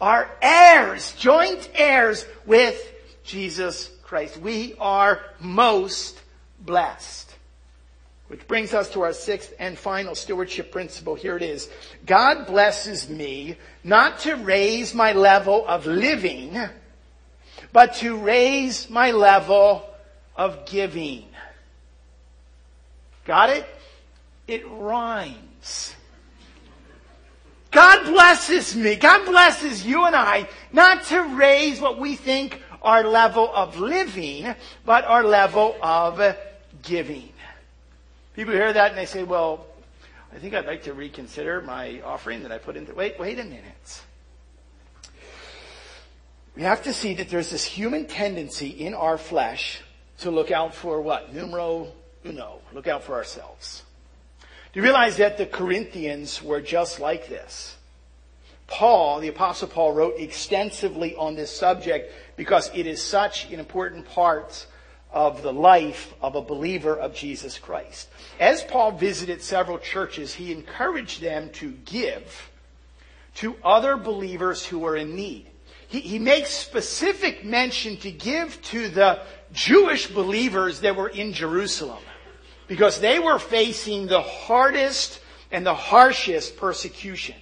are 0.00 0.30
heirs, 0.40 1.12
joint 1.14 1.68
heirs 1.74 2.26
with 2.46 2.80
Jesus 3.24 3.90
Christ. 4.02 4.38
We 4.38 4.74
are 4.78 5.20
most 5.40 6.20
blessed. 6.60 7.29
Which 8.30 8.46
brings 8.46 8.74
us 8.74 8.88
to 8.90 9.00
our 9.00 9.12
sixth 9.12 9.52
and 9.58 9.76
final 9.76 10.14
stewardship 10.14 10.70
principle. 10.70 11.16
Here 11.16 11.36
it 11.36 11.42
is. 11.42 11.68
God 12.06 12.46
blesses 12.46 13.10
me 13.10 13.56
not 13.82 14.20
to 14.20 14.36
raise 14.36 14.94
my 14.94 15.14
level 15.14 15.66
of 15.66 15.84
living, 15.84 16.56
but 17.72 17.94
to 17.94 18.16
raise 18.16 18.88
my 18.88 19.10
level 19.10 19.84
of 20.36 20.64
giving. 20.64 21.24
Got 23.24 23.50
it? 23.50 23.66
It 24.46 24.62
rhymes. 24.68 25.96
God 27.72 28.04
blesses 28.04 28.76
me. 28.76 28.94
God 28.94 29.26
blesses 29.26 29.84
you 29.84 30.04
and 30.04 30.14
I 30.14 30.48
not 30.72 31.02
to 31.06 31.20
raise 31.34 31.80
what 31.80 31.98
we 31.98 32.14
think 32.14 32.62
our 32.80 33.02
level 33.02 33.50
of 33.52 33.80
living, 33.80 34.54
but 34.86 35.04
our 35.04 35.24
level 35.24 35.74
of 35.82 36.36
giving. 36.82 37.32
People 38.40 38.54
hear 38.54 38.72
that 38.72 38.88
and 38.88 38.96
they 38.96 39.04
say, 39.04 39.22
well, 39.22 39.66
I 40.34 40.38
think 40.38 40.54
I'd 40.54 40.64
like 40.64 40.84
to 40.84 40.94
reconsider 40.94 41.60
my 41.60 42.00
offering 42.00 42.42
that 42.44 42.50
I 42.50 42.56
put 42.56 42.74
into. 42.74 42.94
Wait, 42.94 43.20
wait 43.20 43.38
a 43.38 43.44
minute. 43.44 44.02
We 46.56 46.62
have 46.62 46.82
to 46.84 46.94
see 46.94 47.12
that 47.16 47.28
there's 47.28 47.50
this 47.50 47.66
human 47.66 48.06
tendency 48.06 48.68
in 48.68 48.94
our 48.94 49.18
flesh 49.18 49.82
to 50.20 50.30
look 50.30 50.50
out 50.50 50.74
for 50.74 51.02
what? 51.02 51.34
Numero 51.34 51.88
uno. 52.24 52.60
Look 52.72 52.86
out 52.86 53.02
for 53.02 53.12
ourselves. 53.12 53.82
Do 54.72 54.80
you 54.80 54.84
realize 54.84 55.18
that 55.18 55.36
the 55.36 55.44
Corinthians 55.44 56.42
were 56.42 56.62
just 56.62 56.98
like 56.98 57.28
this? 57.28 57.76
Paul, 58.68 59.20
the 59.20 59.28
apostle 59.28 59.68
Paul 59.68 59.92
wrote 59.92 60.14
extensively 60.18 61.14
on 61.14 61.34
this 61.34 61.54
subject 61.54 62.10
because 62.36 62.70
it 62.72 62.86
is 62.86 63.02
such 63.02 63.50
an 63.52 63.60
important 63.60 64.08
part 64.08 64.66
of 65.12 65.42
the 65.42 65.52
life 65.52 66.14
of 66.22 66.34
a 66.34 66.42
believer 66.42 66.96
of 66.96 67.14
Jesus 67.14 67.58
Christ. 67.58 68.08
As 68.38 68.62
Paul 68.62 68.92
visited 68.92 69.42
several 69.42 69.78
churches, 69.78 70.34
he 70.34 70.52
encouraged 70.52 71.20
them 71.20 71.50
to 71.54 71.72
give 71.84 72.50
to 73.36 73.56
other 73.64 73.96
believers 73.96 74.64
who 74.64 74.84
are 74.84 74.96
in 74.96 75.14
need. 75.16 75.46
He, 75.88 76.00
he 76.00 76.18
makes 76.18 76.50
specific 76.50 77.44
mention 77.44 77.96
to 77.98 78.10
give 78.10 78.60
to 78.62 78.88
the 78.88 79.20
Jewish 79.52 80.06
believers 80.06 80.80
that 80.80 80.94
were 80.94 81.08
in 81.08 81.32
Jerusalem 81.32 82.02
because 82.68 83.00
they 83.00 83.18
were 83.18 83.40
facing 83.40 84.06
the 84.06 84.22
hardest 84.22 85.20
and 85.50 85.66
the 85.66 85.74
harshest 85.74 86.56
persecution. 86.56 87.34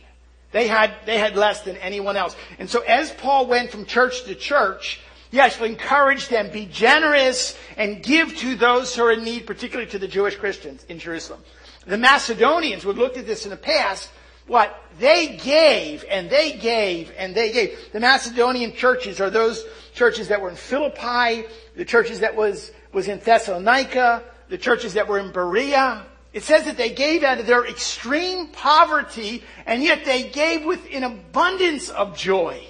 They 0.52 0.66
had, 0.66 0.94
they 1.04 1.18
had 1.18 1.36
less 1.36 1.60
than 1.62 1.76
anyone 1.76 2.16
else. 2.16 2.34
And 2.58 2.70
so 2.70 2.80
as 2.80 3.10
Paul 3.10 3.46
went 3.46 3.70
from 3.70 3.84
church 3.84 4.24
to 4.24 4.34
church, 4.34 5.00
he 5.30 5.40
actually 5.40 5.70
encouraged 5.70 6.30
them, 6.30 6.50
be 6.50 6.66
generous 6.66 7.56
and 7.76 8.02
give 8.02 8.36
to 8.38 8.56
those 8.56 8.94
who 8.94 9.02
are 9.04 9.12
in 9.12 9.24
need, 9.24 9.46
particularly 9.46 9.90
to 9.90 9.98
the 9.98 10.08
Jewish 10.08 10.36
Christians 10.36 10.84
in 10.88 10.98
Jerusalem. 10.98 11.42
The 11.86 11.98
Macedonians, 11.98 12.84
we've 12.84 12.98
looked 12.98 13.16
at 13.16 13.26
this 13.26 13.44
in 13.44 13.50
the 13.50 13.56
past, 13.56 14.10
what? 14.46 14.82
They 14.98 15.36
gave 15.36 16.04
and 16.10 16.30
they 16.30 16.52
gave 16.52 17.12
and 17.18 17.34
they 17.34 17.52
gave. 17.52 17.78
The 17.92 18.00
Macedonian 18.00 18.72
churches 18.72 19.20
are 19.20 19.30
those 19.30 19.64
churches 19.94 20.28
that 20.28 20.40
were 20.40 20.48
in 20.48 20.56
Philippi, 20.56 21.46
the 21.76 21.84
churches 21.84 22.20
that 22.20 22.34
was, 22.34 22.72
was 22.92 23.08
in 23.08 23.18
Thessalonica, 23.18 24.24
the 24.48 24.58
churches 24.58 24.94
that 24.94 25.06
were 25.06 25.18
in 25.18 25.32
Berea. 25.32 26.06
It 26.32 26.42
says 26.42 26.64
that 26.64 26.78
they 26.78 26.90
gave 26.90 27.22
out 27.22 27.38
of 27.38 27.46
their 27.46 27.66
extreme 27.66 28.48
poverty 28.48 29.44
and 29.66 29.82
yet 29.82 30.06
they 30.06 30.30
gave 30.30 30.64
with 30.64 30.80
an 30.92 31.04
abundance 31.04 31.90
of 31.90 32.16
joy. 32.16 32.62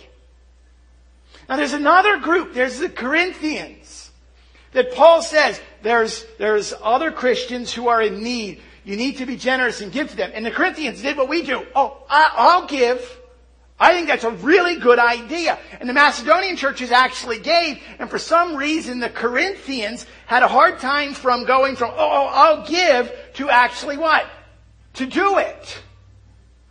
Now 1.48 1.56
there's 1.56 1.72
another 1.72 2.18
group. 2.18 2.54
There's 2.54 2.78
the 2.78 2.88
Corinthians. 2.88 4.10
That 4.72 4.92
Paul 4.92 5.22
says 5.22 5.60
there's, 5.82 6.26
there's 6.38 6.74
other 6.82 7.10
Christians 7.10 7.72
who 7.72 7.88
are 7.88 8.02
in 8.02 8.22
need. 8.22 8.60
You 8.84 8.96
need 8.96 9.16
to 9.18 9.26
be 9.26 9.36
generous 9.36 9.80
and 9.80 9.90
give 9.90 10.10
to 10.10 10.16
them. 10.16 10.30
And 10.34 10.44
the 10.44 10.50
Corinthians 10.50 11.00
did 11.00 11.16
what 11.16 11.28
we 11.28 11.42
do. 11.42 11.66
Oh, 11.74 12.04
I, 12.08 12.32
I'll 12.36 12.66
give. 12.66 13.18
I 13.80 13.92
think 13.92 14.08
that's 14.08 14.24
a 14.24 14.30
really 14.30 14.76
good 14.76 14.98
idea. 14.98 15.58
And 15.80 15.88
the 15.88 15.94
Macedonian 15.94 16.56
churches 16.56 16.90
actually 16.90 17.38
gave, 17.38 17.80
and 17.98 18.10
for 18.10 18.18
some 18.18 18.56
reason 18.56 18.98
the 18.98 19.08
Corinthians 19.08 20.04
had 20.26 20.42
a 20.42 20.48
hard 20.48 20.80
time 20.80 21.14
from 21.14 21.44
going 21.44 21.76
from, 21.76 21.92
oh, 21.92 21.96
oh 21.96 22.26
I'll 22.26 22.66
give, 22.66 23.12
to 23.34 23.48
actually 23.48 23.96
what? 23.96 24.26
To 24.94 25.06
do 25.06 25.38
it. 25.38 25.82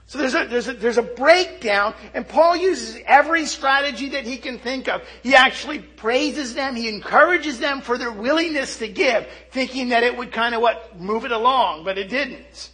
So 0.08 0.20
there's 0.20 0.36
a, 0.36 0.46
there's, 0.46 0.68
a, 0.70 0.74
there's 0.74 0.98
a 0.98 1.04
breakdown, 1.04 1.94
and 2.14 2.26
Paul 2.26 2.56
uses 2.56 2.98
every 3.06 3.46
strategy 3.46 4.10
that 4.10 4.24
he 4.24 4.38
can 4.38 4.58
think 4.58 4.88
of. 4.88 5.02
He 5.22 5.36
actually 5.36 5.80
praises 5.80 6.54
them, 6.54 6.76
he 6.76 6.88
encourages 6.88 7.60
them 7.60 7.82
for 7.82 7.98
their 7.98 8.14
willingness 8.14 8.78
to 8.78 8.88
give, 8.88 9.28
thinking 9.52 9.90
that 9.90 10.04
it 10.04 10.16
would 10.16 10.32
kind 10.32 10.56
of 10.56 10.62
what, 10.62 10.98
move 10.98 11.26
it 11.26 11.34
along, 11.34 11.84
but 11.84 11.98
it 11.98 12.08
didn't. 12.08 12.72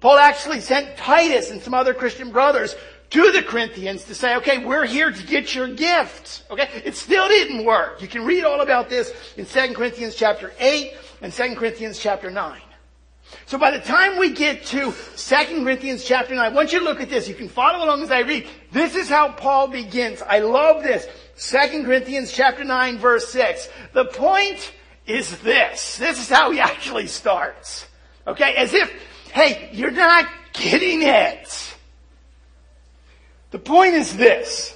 Paul 0.00 0.18
actually 0.18 0.60
sent 0.60 0.98
Titus 0.98 1.50
and 1.50 1.62
some 1.62 1.72
other 1.72 1.94
Christian 1.94 2.30
brothers 2.30 2.76
to 3.08 3.32
the 3.32 3.42
Corinthians 3.42 4.04
to 4.04 4.14
say, 4.14 4.36
okay, 4.36 4.62
we're 4.62 4.84
here 4.84 5.10
to 5.10 5.26
get 5.26 5.54
your 5.54 5.68
gift. 5.68 6.44
Okay? 6.50 6.68
It 6.84 6.94
still 6.94 7.26
didn't 7.28 7.64
work. 7.64 8.02
You 8.02 8.08
can 8.08 8.26
read 8.26 8.44
all 8.44 8.60
about 8.60 8.90
this 8.90 9.14
in 9.38 9.46
2 9.46 9.72
Corinthians 9.72 10.14
chapter 10.14 10.52
8 10.58 10.92
and 11.22 11.32
2 11.32 11.54
Corinthians 11.54 11.98
chapter 11.98 12.30
9. 12.30 12.60
So 13.46 13.58
by 13.58 13.70
the 13.70 13.80
time 13.80 14.18
we 14.18 14.30
get 14.30 14.64
to 14.66 14.92
2 15.16 15.36
Corinthians 15.64 16.04
chapter 16.04 16.34
9, 16.34 16.44
I 16.44 16.48
want 16.48 16.72
you 16.72 16.80
to 16.80 16.84
look 16.84 17.00
at 17.00 17.08
this. 17.08 17.28
You 17.28 17.34
can 17.34 17.48
follow 17.48 17.84
along 17.84 18.02
as 18.02 18.10
I 18.10 18.20
read. 18.20 18.48
This 18.72 18.96
is 18.96 19.08
how 19.08 19.30
Paul 19.30 19.68
begins. 19.68 20.20
I 20.22 20.40
love 20.40 20.82
this. 20.82 21.06
2 21.38 21.84
Corinthians 21.84 22.32
chapter 22.32 22.64
9 22.64 22.98
verse 22.98 23.28
6. 23.28 23.68
The 23.92 24.06
point 24.06 24.72
is 25.06 25.38
this. 25.40 25.96
This 25.96 26.18
is 26.18 26.28
how 26.28 26.50
he 26.50 26.60
actually 26.72 27.06
starts. 27.06 27.86
Okay? 28.26 28.54
As 28.56 28.74
if, 28.74 28.90
hey, 29.32 29.70
you're 29.72 29.90
not 29.90 30.26
getting 30.52 31.02
it. 31.02 31.74
The 33.52 33.58
point 33.58 33.94
is 33.94 34.16
this. 34.16 34.75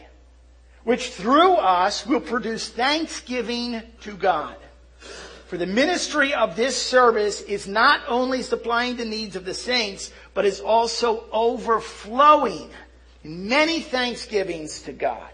which 0.83 1.11
through 1.11 1.53
us 1.53 2.05
will 2.05 2.21
produce 2.21 2.69
thanksgiving 2.69 3.81
to 4.01 4.13
God. 4.13 4.55
For 5.47 5.57
the 5.57 5.65
ministry 5.65 6.33
of 6.33 6.55
this 6.55 6.81
service 6.81 7.41
is 7.41 7.67
not 7.67 8.01
only 8.07 8.41
supplying 8.41 8.95
the 8.95 9.05
needs 9.05 9.35
of 9.35 9.43
the 9.43 9.53
saints, 9.53 10.11
but 10.33 10.45
is 10.45 10.61
also 10.61 11.25
overflowing 11.31 12.69
in 13.23 13.49
many 13.49 13.81
thanksgivings 13.81 14.83
to 14.83 14.93
God. 14.93 15.29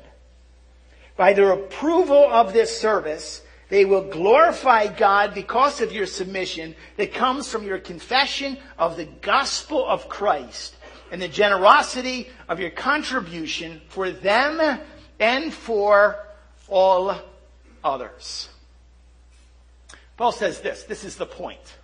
By 1.15 1.33
their 1.33 1.51
approval 1.51 2.29
of 2.31 2.51
this 2.51 2.79
service, 2.79 3.41
they 3.69 3.85
will 3.85 4.09
glorify 4.09 4.87
God 4.87 5.33
because 5.33 5.81
of 5.81 5.91
your 5.91 6.05
submission 6.05 6.75
that 6.95 7.13
comes 7.13 7.49
from 7.49 7.63
your 7.63 7.79
confession 7.79 8.57
of 8.77 8.97
the 8.97 9.05
gospel 9.05 9.85
of 9.85 10.09
Christ 10.09 10.75
and 11.11 11.21
the 11.21 11.27
generosity 11.27 12.29
of 12.49 12.59
your 12.59 12.69
contribution 12.69 13.81
for 13.89 14.11
them 14.11 14.79
and 15.19 15.53
for 15.53 16.17
all 16.67 17.15
others. 17.83 18.49
Paul 20.17 20.31
says 20.31 20.61
this. 20.61 20.83
This 20.83 21.03
is 21.03 21.15
the 21.15 21.25
point. 21.25 21.77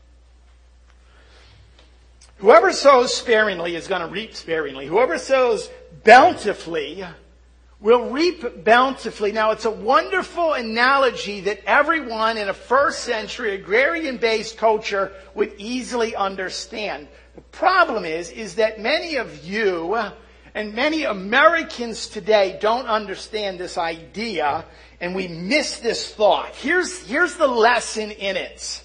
Whoever 2.37 2.73
sows 2.73 3.13
sparingly 3.13 3.75
is 3.75 3.87
going 3.87 4.01
to 4.01 4.07
reap 4.07 4.35
sparingly. 4.35 4.87
Whoever 4.87 5.17
sows 5.17 5.69
bountifully 6.03 7.05
will 7.79 8.09
reap 8.09 8.63
bountifully. 8.63 9.31
Now, 9.31 9.51
it's 9.51 9.65
a 9.65 9.71
wonderful 9.71 10.53
analogy 10.53 11.41
that 11.41 11.61
everyone 11.65 12.37
in 12.37 12.49
a 12.49 12.53
first 12.53 13.01
century 13.01 13.55
agrarian 13.55 14.17
based 14.17 14.57
culture 14.57 15.11
would 15.35 15.53
easily 15.57 16.15
understand. 16.15 17.07
The 17.35 17.41
problem 17.41 18.03
is, 18.03 18.31
is 18.31 18.55
that 18.55 18.79
many 18.79 19.17
of 19.17 19.45
you 19.45 19.97
and 20.55 20.73
many 20.73 21.03
Americans 21.03 22.07
today 22.07 22.57
don't 22.61 22.85
understand 22.85 23.59
this 23.59 23.77
idea 23.77 24.65
and 25.01 25.15
we 25.15 25.27
miss 25.27 25.79
this 25.79 26.13
thought. 26.13 26.55
Here's, 26.55 27.05
here's 27.05 27.35
the 27.35 27.47
lesson 27.47 28.11
in 28.11 28.37
it. 28.37 28.83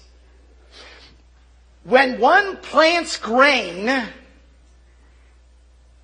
When 1.83 2.19
one 2.19 2.57
plants 2.57 3.17
grain, 3.17 3.89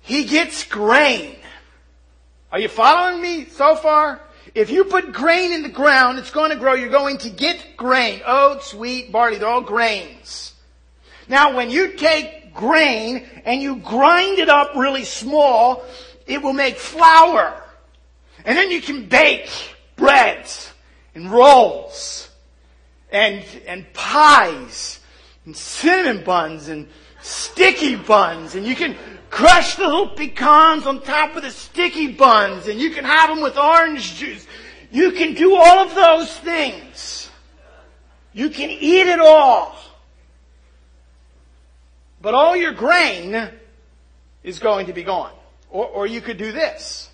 he 0.00 0.24
gets 0.24 0.64
grain. 0.64 1.36
Are 2.50 2.58
you 2.58 2.68
following 2.68 3.20
me 3.20 3.44
so 3.46 3.76
far? 3.76 4.20
If 4.54 4.70
you 4.70 4.84
put 4.84 5.12
grain 5.12 5.52
in 5.52 5.62
the 5.62 5.68
ground, 5.68 6.18
it's 6.18 6.30
going 6.30 6.50
to 6.50 6.56
grow. 6.56 6.74
You're 6.74 6.88
going 6.88 7.18
to 7.18 7.28
get 7.28 7.76
grain. 7.76 8.22
Oats, 8.24 8.72
wheat, 8.72 9.12
barley, 9.12 9.36
they're 9.36 9.48
all 9.48 9.60
grains. 9.60 10.54
Now, 11.28 11.54
when 11.54 11.70
you 11.70 11.92
take 11.92 12.45
grain 12.56 13.24
and 13.44 13.62
you 13.62 13.76
grind 13.76 14.38
it 14.38 14.48
up 14.48 14.74
really 14.74 15.04
small, 15.04 15.84
it 16.26 16.42
will 16.42 16.52
make 16.52 16.76
flour. 16.76 17.62
And 18.44 18.56
then 18.56 18.70
you 18.70 18.80
can 18.80 19.06
bake 19.06 19.50
breads 19.96 20.72
and 21.14 21.30
rolls 21.30 22.28
and, 23.10 23.44
and 23.66 23.92
pies 23.92 25.00
and 25.44 25.56
cinnamon 25.56 26.24
buns 26.24 26.68
and 26.68 26.88
sticky 27.22 27.96
buns 27.96 28.54
and 28.54 28.66
you 28.66 28.74
can 28.74 28.96
crush 29.30 29.74
the 29.76 29.84
little 29.84 30.08
pecans 30.08 30.86
on 30.86 31.02
top 31.02 31.36
of 31.36 31.42
the 31.42 31.50
sticky 31.50 32.12
buns 32.12 32.68
and 32.68 32.80
you 32.80 32.90
can 32.90 33.04
have 33.04 33.30
them 33.30 33.42
with 33.42 33.56
orange 33.58 34.14
juice. 34.14 34.46
You 34.90 35.12
can 35.12 35.34
do 35.34 35.56
all 35.56 35.78
of 35.78 35.94
those 35.94 36.36
things. 36.38 37.30
You 38.32 38.50
can 38.50 38.70
eat 38.70 39.06
it 39.06 39.20
all. 39.20 39.76
But 42.26 42.34
all 42.34 42.56
your 42.56 42.72
grain 42.72 43.50
is 44.42 44.58
going 44.58 44.86
to 44.86 44.92
be 44.92 45.04
gone. 45.04 45.30
Or, 45.70 45.86
or 45.86 46.06
you 46.08 46.20
could 46.20 46.38
do 46.38 46.50
this. 46.50 47.08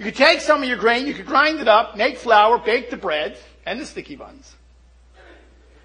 You 0.00 0.04
could 0.04 0.16
take 0.16 0.40
some 0.40 0.64
of 0.64 0.68
your 0.68 0.78
grain, 0.78 1.06
you 1.06 1.14
could 1.14 1.26
grind 1.26 1.60
it 1.60 1.68
up, 1.68 1.96
make 1.96 2.18
flour, 2.18 2.58
bake 2.58 2.90
the 2.90 2.96
bread 2.96 3.38
and 3.64 3.80
the 3.80 3.86
sticky 3.86 4.16
buns. 4.16 4.52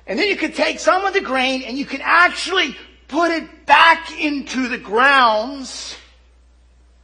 And 0.08 0.18
then 0.18 0.28
you 0.28 0.38
could 0.38 0.56
take 0.56 0.80
some 0.80 1.06
of 1.06 1.14
the 1.14 1.22
grain 1.22 1.62
and 1.62 1.78
you 1.78 1.86
can 1.86 2.02
actually 2.04 2.76
put 3.08 3.30
it 3.30 3.68
back 3.68 4.20
into 4.20 4.70
the 4.70 4.80
grounds 4.80 5.96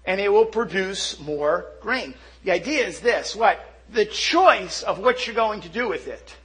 and 0.08 0.20
it 0.20 0.34
will 0.34 0.44
produce 0.44 1.20
more 1.20 1.68
grain. 1.82 2.16
The 2.46 2.52
idea 2.52 2.88
is 2.88 3.00
this, 3.02 3.36
what? 3.36 3.64
The 3.92 4.06
choice 4.06 4.82
of 4.82 4.98
what 4.98 5.28
you're 5.28 5.36
going 5.36 5.62
to 5.62 5.70
do 5.70 5.88
with 5.88 6.08
it 6.08 6.36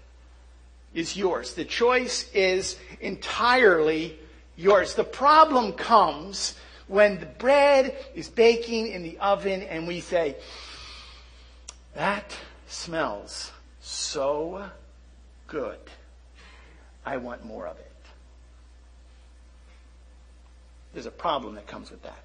is 0.93 1.17
yours. 1.17 1.55
The 1.55 1.65
choice 1.65 2.31
is 2.35 2.77
entirely 3.01 4.19
yours. 4.63 4.95
The 4.95 5.05
problem 5.05 5.73
comes 5.73 6.55
when 6.87 7.19
the 7.19 7.27
bread 7.27 7.97
is 8.15 8.29
baking 8.29 8.89
in 8.89 9.03
the 9.03 9.19
oven 9.19 9.63
and 9.63 9.87
we 9.87 10.01
say, 10.01 10.37
that 11.95 12.37
smells 12.69 13.53
so 13.81 14.65
good. 15.47 15.79
I 17.05 17.17
want 17.17 17.45
more 17.45 17.67
of 17.67 17.79
it. 17.79 17.93
There's 20.95 21.07
a 21.07 21.11
problem 21.11 21.55
that 21.57 21.67
comes 21.67 21.91
with 21.91 22.03
that. 22.03 22.23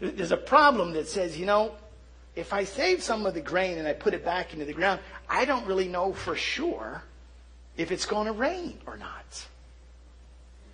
There's 0.00 0.32
a 0.32 0.36
problem 0.36 0.92
that 0.92 1.08
says, 1.08 1.38
you 1.38 1.46
know, 1.46 1.74
if 2.36 2.52
I 2.52 2.64
save 2.64 3.02
some 3.02 3.26
of 3.26 3.34
the 3.34 3.40
grain 3.40 3.78
and 3.78 3.88
I 3.88 3.92
put 3.92 4.14
it 4.14 4.24
back 4.24 4.52
into 4.52 4.64
the 4.64 4.72
ground, 4.72 5.00
I 5.28 5.44
don't 5.44 5.66
really 5.66 5.88
know 5.88 6.12
for 6.12 6.36
sure 6.36 7.02
if 7.76 7.90
it's 7.90 8.06
going 8.06 8.26
to 8.26 8.32
rain 8.32 8.78
or 8.86 8.96
not. 8.96 9.46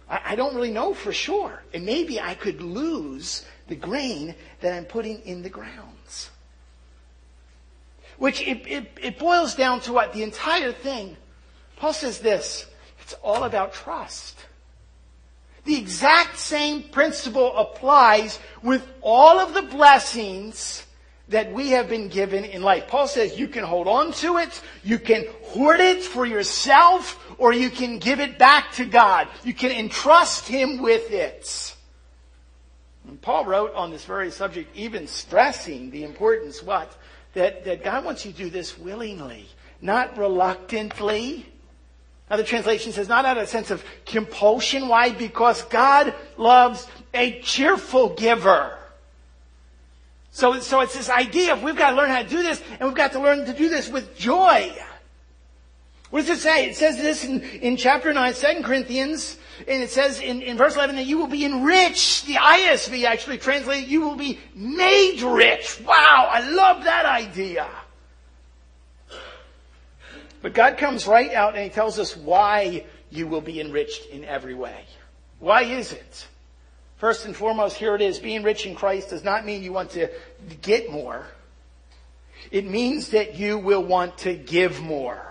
I, 0.09 0.37
don't 0.37 0.55
really 0.55 0.71
know 0.71 0.95
for 0.95 1.13
sure. 1.13 1.63
And 1.75 1.85
maybe 1.85 2.21
I 2.21 2.35
could 2.35 2.63
lose 2.63 3.45
the 3.67 3.75
grain 3.75 4.35
that 4.61 4.73
I'm 4.73 4.85
putting 4.85 5.21
in 5.23 5.43
the 5.43 5.49
grounds. 5.49 6.31
Which 8.19 8.41
it, 8.41 8.63
it, 8.67 8.91
it 9.03 9.19
boils 9.19 9.55
down 9.55 9.81
to 9.81 9.93
what? 9.93 10.13
The 10.13 10.23
entire 10.23 10.73
thing. 10.73 11.17
Paul 11.77 11.93
says 11.93 12.21
this. 12.21 12.67
It's 13.03 13.15
all 13.15 13.45
about 13.45 13.75
trust. 13.75 14.47
The 15.65 15.77
exact 15.77 16.39
same 16.39 16.85
principle 16.85 17.57
applies 17.57 18.39
with 18.63 18.87
all 19.03 19.41
of 19.41 19.55
the 19.55 19.63
blessings 19.63 20.86
that 21.29 21.53
we 21.53 21.71
have 21.71 21.89
been 21.89 22.09
given 22.09 22.45
in 22.45 22.63
life. 22.63 22.87
Paul 22.87 23.09
says 23.09 23.39
you 23.39 23.49
can 23.49 23.65
hold 23.65 23.89
on 23.89 24.13
to 24.13 24.39
it, 24.39 24.63
you 24.85 24.99
can 24.99 25.27
hoard 25.43 25.81
it 25.81 26.03
for 26.03 26.25
yourself, 26.25 27.19
or 27.39 27.53
you 27.53 27.71
can 27.71 27.99
give 27.99 28.21
it 28.21 28.39
back 28.39 28.73
to 28.73 28.85
God. 28.85 29.29
You 29.43 29.53
can 29.53 29.73
entrust 29.73 30.47
Him 30.47 30.81
with 30.81 31.11
it. 31.11 31.75
And 33.09 33.21
Paul 33.21 33.45
wrote 33.45 33.75
on 33.75 33.91
this 33.91 34.05
very 34.05 34.31
subject, 34.31 34.75
even 34.77 35.07
stressing 35.07 35.91
the 35.91 36.05
importance, 36.05 36.63
what? 36.63 36.97
That, 37.35 37.65
that 37.65 37.85
God 37.85 38.05
wants 38.05 38.25
you 38.25 38.33
to 38.33 38.39
do 38.39 38.51
this 38.51 38.79
willingly, 38.79 39.47
not 39.81 40.17
reluctantly. 40.17 41.47
Another 42.29 42.45
translation 42.45 42.93
says, 42.93 43.09
not 43.09 43.25
out 43.25 43.37
of 43.37 43.45
a 43.45 43.47
sense 43.47 43.71
of 43.71 43.85
compulsion. 44.05 44.89
Why? 44.89 45.11
Because 45.11 45.63
God 45.63 46.15
loves 46.37 46.87
a 47.15 47.41
cheerful 47.41 48.11
giver. 48.11 48.77
So, 50.37 50.61
so 50.61 50.81
it's 50.81 50.95
this 50.95 51.09
idea 51.09 51.55
of 51.55 51.63
we've 51.63 51.77
got 51.77 51.93
to 51.93 51.97
learn 51.97 52.11
how 52.11 52.23
to 52.23 52.29
do 52.29 52.43
this, 52.43 52.63
and 52.73 52.83
we've 52.83 52.95
got 52.95 53.13
to 53.13 53.21
learn 53.21 53.47
to 53.47 53.55
do 53.55 53.71
this 53.71 53.89
with 53.89 54.15
joy. 54.19 54.71
What 56.11 56.27
does 56.27 56.37
it 56.37 56.43
say? 56.43 56.69
It 56.69 56.77
says 56.77 56.99
this 56.99 57.25
in, 57.25 57.41
in 57.41 57.79
chapter 57.79 58.13
9, 58.13 58.35
2 58.35 58.63
Corinthians, 58.63 59.39
and 59.67 59.83
it 59.83 59.89
says 59.89 60.21
in, 60.21 60.43
in 60.43 60.59
verse 60.59 60.75
11 60.75 60.97
that 60.97 61.07
you 61.07 61.17
will 61.17 61.27
be 61.27 61.47
enriched. 61.47 62.27
The 62.27 62.35
ISV 62.35 63.05
actually 63.05 63.39
translates, 63.39 63.89
you 63.89 64.03
will 64.03 64.15
be 64.15 64.39
made 64.55 65.23
rich. 65.23 65.81
Wow, 65.81 66.29
I 66.31 66.47
love 66.51 66.85
that 66.85 67.07
idea. 67.07 67.67
But 70.43 70.53
God 70.53 70.77
comes 70.77 71.07
right 71.07 71.33
out 71.33 71.55
and 71.55 71.65
He 71.65 71.71
tells 71.71 71.99
us 71.99 72.15
why 72.15 72.85
you 73.09 73.27
will 73.27 73.41
be 73.41 73.59
enriched 73.59 74.05
in 74.11 74.23
every 74.27 74.55
way. 74.55 74.85
Why 75.39 75.63
is 75.63 75.95
it? 75.95 76.27
First 76.97 77.27
and 77.27 77.37
foremost, 77.37 77.77
here 77.77 77.95
it 77.95 78.01
is. 78.01 78.19
Being 78.19 78.43
rich 78.43 78.65
in 78.65 78.75
Christ 78.75 79.11
does 79.11 79.23
not 79.23 79.45
mean 79.45 79.63
you 79.63 79.73
want 79.73 79.91
to 79.91 80.09
get 80.55 80.91
more. 80.91 81.27
It 82.51 82.65
means 82.65 83.11
that 83.11 83.37
you 83.37 83.59
will 83.59 83.83
want 83.83 84.19
to 84.19 84.35
give 84.35 84.81
more. 84.81 85.23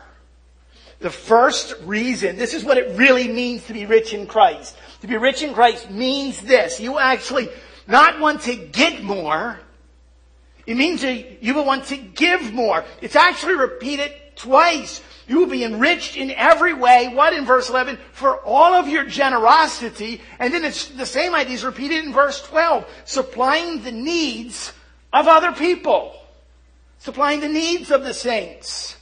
The 1.00 1.10
first 1.10 1.76
reason, 1.84 2.38
this 2.38 2.54
is 2.54 2.64
what 2.64 2.78
it 2.78 2.98
really 2.98 3.28
means 3.28 3.66
to 3.66 3.74
be 3.74 3.86
rich 3.86 4.14
in 4.14 4.28
Christ. 4.28 4.78
To 5.02 5.08
be 5.08 5.18
rich 5.18 5.44
in 5.44 5.54
Christ 5.54 5.92
means 5.92 6.42
this. 6.42 6.80
You 6.80 7.00
actually 7.00 7.50
not 7.88 8.20
want 8.20 8.42
to 8.44 8.56
get 8.56 9.04
more. 9.04 9.60
It 10.66 10.78
means 10.78 11.04
you 11.04 11.54
will 11.54 11.66
want 11.66 11.86
to 11.86 11.98
give 11.98 12.54
more. 12.54 12.84
It's 13.02 13.16
actually 13.16 13.56
repeated 13.56 14.12
twice. 14.36 15.02
You 15.28 15.40
will 15.40 15.48
be 15.48 15.64
enriched 15.64 16.18
in 16.18 16.32
every 16.32 16.74
way. 16.74 17.12
What 17.14 17.34
in 17.34 17.46
verse 17.46 17.70
11? 17.70 17.98
For 18.12 18.38
all 18.44 18.74
of 18.74 18.88
your 18.88 19.06
generosity. 19.06 20.22
And 20.40 20.54
then 20.54 20.64
it's 20.64 20.88
the 20.90 21.06
same 21.06 21.36
idea 21.36 21.56
is 21.56 21.64
repeated 21.64 22.04
in 22.06 22.14
verse 22.14 22.42
12. 22.44 22.88
Supplying 23.06 23.84
the 23.84 23.92
needs 23.92 24.74
of 25.16 25.28
other 25.30 25.54
people. 25.54 26.14
Supplying 27.00 27.40
the 27.40 27.48
needs 27.48 27.90
of 27.90 28.04
the 28.04 28.14
saints. 28.14 28.98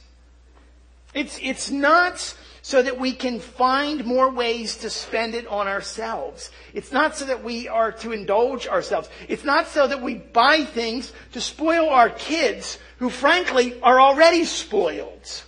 It's, 1.12 1.38
it's 1.42 1.70
not 1.70 2.34
so 2.62 2.82
that 2.82 2.98
we 2.98 3.12
can 3.12 3.40
find 3.40 4.04
more 4.04 4.30
ways 4.30 4.78
to 4.78 4.90
spend 4.90 5.34
it 5.34 5.46
on 5.48 5.68
ourselves. 5.68 6.50
It's 6.72 6.92
not 6.92 7.16
so 7.16 7.26
that 7.26 7.44
we 7.44 7.68
are 7.68 7.92
to 7.92 8.12
indulge 8.12 8.66
ourselves. 8.66 9.08
It's 9.28 9.44
not 9.44 9.68
so 9.68 9.86
that 9.86 10.02
we 10.02 10.14
buy 10.14 10.64
things 10.64 11.12
to 11.32 11.40
spoil 11.40 11.88
our 11.88 12.10
kids 12.10 12.78
who 12.98 13.10
frankly 13.10 13.80
are 13.82 14.00
already 14.00 14.44
spoiled. 14.44 15.42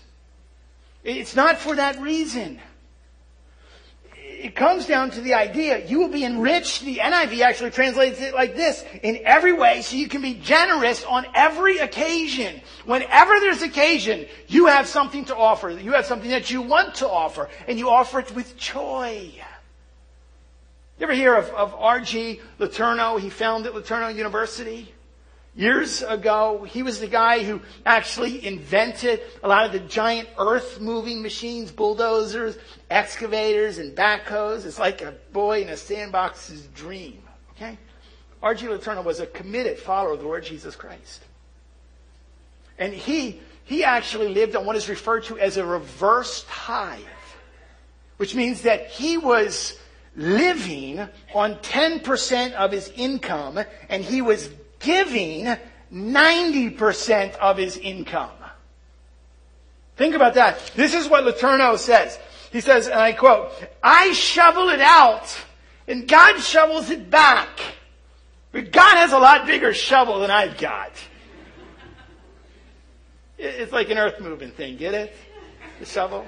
It's 1.05 1.37
not 1.37 1.59
for 1.59 1.77
that 1.77 2.01
reason. 2.01 2.61
It 4.39 4.55
comes 4.55 4.87
down 4.87 5.11
to 5.13 5.21
the 5.23 5.33
idea 5.33 5.87
you 5.87 5.99
will 5.99 6.09
be 6.09 6.25
enriched. 6.25 6.85
The 6.85 6.99
NIV 6.99 7.41
actually 7.41 7.71
translates 7.71 8.21
it 8.21 8.35
like 8.35 8.55
this 8.55 8.85
in 9.03 9.21
every 9.25 9.55
way 9.55 9.81
so 9.81 9.97
you 9.97 10.09
can 10.09 10.21
be 10.21 10.35
generous 10.35 11.05
on 11.05 11.27
every 11.35 11.79
occasion. 11.79 12.61
Whenever 12.85 13.41
there's 13.41 13.63
occasion, 13.63 14.27
you 14.47 14.67
have 14.67 14.87
something 14.87 15.25
to 15.27 15.37
offer. 15.37 15.71
You 15.71 15.93
have 15.93 16.05
something 16.05 16.31
that 16.31 16.51
you 16.51 16.61
want 16.61 16.97
to 16.97 17.09
offer 17.09 17.49
and 17.67 17.79
you 17.79 17.89
offer 17.89 18.21
it 18.21 18.35
with 18.35 18.57
joy. 18.59 19.33
You 20.99 21.05
ever 21.05 21.15
hear 21.15 21.35
of, 21.35 21.49
of 21.51 21.75
R.G. 21.75 22.41
Letourneau? 22.59 23.19
He 23.19 23.31
founded 23.31 23.73
Letourneau 23.73 24.15
University. 24.15 24.93
Years 25.57 26.03
ago, 26.03 26.65
he 26.69 26.83
was 26.83 27.01
the 27.01 27.07
guy 27.07 27.43
who 27.43 27.63
actually 27.87 28.47
invented 28.47 29.23
a 29.43 29.49
lot 29.49 29.65
of 29.65 29.73
the 29.73 29.81
giant 29.81 30.29
earth 30.39 30.83
moving 30.83 31.23
machines, 31.23 31.71
bulldozers, 31.71 32.59
excavators, 32.91 33.79
and 33.79 33.97
backhoes. 33.97 34.67
It's 34.67 34.79
like 34.79 35.01
a 35.01 35.15
boy 35.33 35.63
in 35.63 35.71
a 35.71 35.77
sandbox's 35.77 36.67
dream. 36.75 37.23
Okay? 37.53 37.79
R.G. 38.43 38.67
Letourneau 38.67 39.03
was 39.03 39.21
a 39.21 39.27
committed 39.27 39.79
follower 39.79 40.13
of 40.13 40.19
the 40.19 40.27
Lord 40.27 40.45
Jesus 40.45 40.77
Christ. 40.77 41.23
And 42.79 42.93
he, 42.93 43.41
he 43.65 43.83
actually 43.83 44.29
lived 44.29 44.57
on 44.57 44.67
what 44.67 44.77
is 44.77 44.91
referred 44.91 45.25
to 45.25 45.39
as 45.39 45.57
a 45.57 45.65
reverse 45.65 46.45
tithe, 46.51 47.01
which 48.19 48.35
means 48.35 48.61
that 48.63 48.89
he 48.89 49.17
was 49.17 49.79
living 50.17 51.01
on 51.35 51.55
10% 51.57 52.53
of 52.53 52.73
his 52.73 52.93
income 52.95 53.59
and 53.89 54.05
he 54.05 54.21
was 54.21 54.51
giving 54.81 55.57
90% 55.93 57.37
of 57.37 57.57
his 57.57 57.77
income. 57.77 58.31
Think 59.97 60.15
about 60.15 60.35
that. 60.35 60.73
This 60.75 60.95
is 60.95 61.09
what 61.09 61.25
Letourneau 61.25 61.79
says. 61.79 62.19
He 62.53 62.61
says, 62.61 62.87
and 62.87 63.01
I 63.01 63.13
quote, 63.13 63.53
I 63.83 64.13
shovel 64.13 64.69
it 64.69 64.81
out 64.81 65.37
and 65.89 66.07
God 66.07 66.39
shovels 66.41 66.91
it 66.91 67.11
back. 67.11 67.49
But 68.53 68.73
God 68.73 68.97
has 68.97 69.13
a 69.13 69.19
lot 69.19 69.47
bigger 69.47 69.75
shovel 69.75 70.21
than 70.21 70.31
I've 70.31 70.59
got. 70.59 70.93
It's 73.39 73.73
like 73.73 73.91
an 73.91 73.99
earth 73.99 74.21
moving 74.21 74.51
thing, 74.51 74.77
get 74.77 74.95
it? 74.95 75.15
The 75.79 75.87
shovel. 75.87 76.27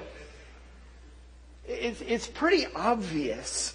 It's, 1.67 2.01
it's 2.01 2.27
pretty 2.27 2.67
obvious 2.75 3.73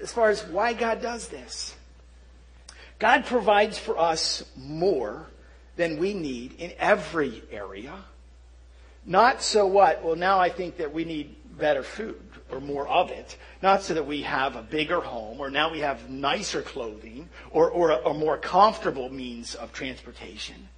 as 0.00 0.12
far 0.12 0.30
as 0.30 0.44
why 0.46 0.72
God 0.72 1.02
does 1.02 1.28
this. 1.28 1.74
God 3.02 3.26
provides 3.26 3.78
for 3.78 3.98
us 3.98 4.44
more 4.56 5.26
than 5.74 5.98
we 5.98 6.14
need 6.14 6.52
in 6.60 6.72
every 6.78 7.42
area. 7.50 7.92
Not 9.04 9.42
so 9.42 9.66
what? 9.66 10.04
Well, 10.04 10.14
now 10.14 10.38
I 10.38 10.50
think 10.50 10.76
that 10.76 10.94
we 10.94 11.04
need 11.04 11.34
better 11.58 11.82
food 11.82 12.22
or 12.48 12.60
more 12.60 12.86
of 12.86 13.10
it. 13.10 13.36
Not 13.60 13.82
so 13.82 13.94
that 13.94 14.06
we 14.06 14.22
have 14.22 14.54
a 14.54 14.62
bigger 14.62 15.00
home 15.00 15.40
or 15.40 15.50
now 15.50 15.72
we 15.72 15.80
have 15.80 16.10
nicer 16.10 16.62
clothing 16.62 17.28
or, 17.50 17.68
or 17.70 17.90
a, 17.90 18.10
a 18.10 18.14
more 18.14 18.38
comfortable 18.38 19.08
means 19.12 19.56
of 19.56 19.72
transportation. 19.72 20.68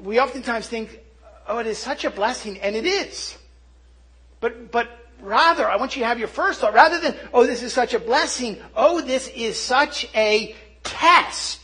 We 0.00 0.18
oftentimes 0.18 0.66
think, 0.66 0.98
oh, 1.46 1.58
it 1.58 1.68
is 1.68 1.78
such 1.78 2.04
a 2.04 2.10
blessing, 2.10 2.58
and 2.58 2.74
it 2.74 2.84
is. 2.84 3.38
But, 4.40 4.72
but 4.72 5.01
Rather, 5.22 5.68
I 5.68 5.76
want 5.76 5.96
you 5.96 6.02
to 6.02 6.06
have 6.06 6.18
your 6.18 6.28
first 6.28 6.60
thought, 6.60 6.74
rather 6.74 7.00
than, 7.00 7.16
oh, 7.32 7.46
this 7.46 7.62
is 7.62 7.72
such 7.72 7.94
a 7.94 8.00
blessing, 8.00 8.58
oh, 8.74 9.00
this 9.00 9.28
is 9.28 9.58
such 9.58 10.08
a 10.14 10.54
test 10.82 11.60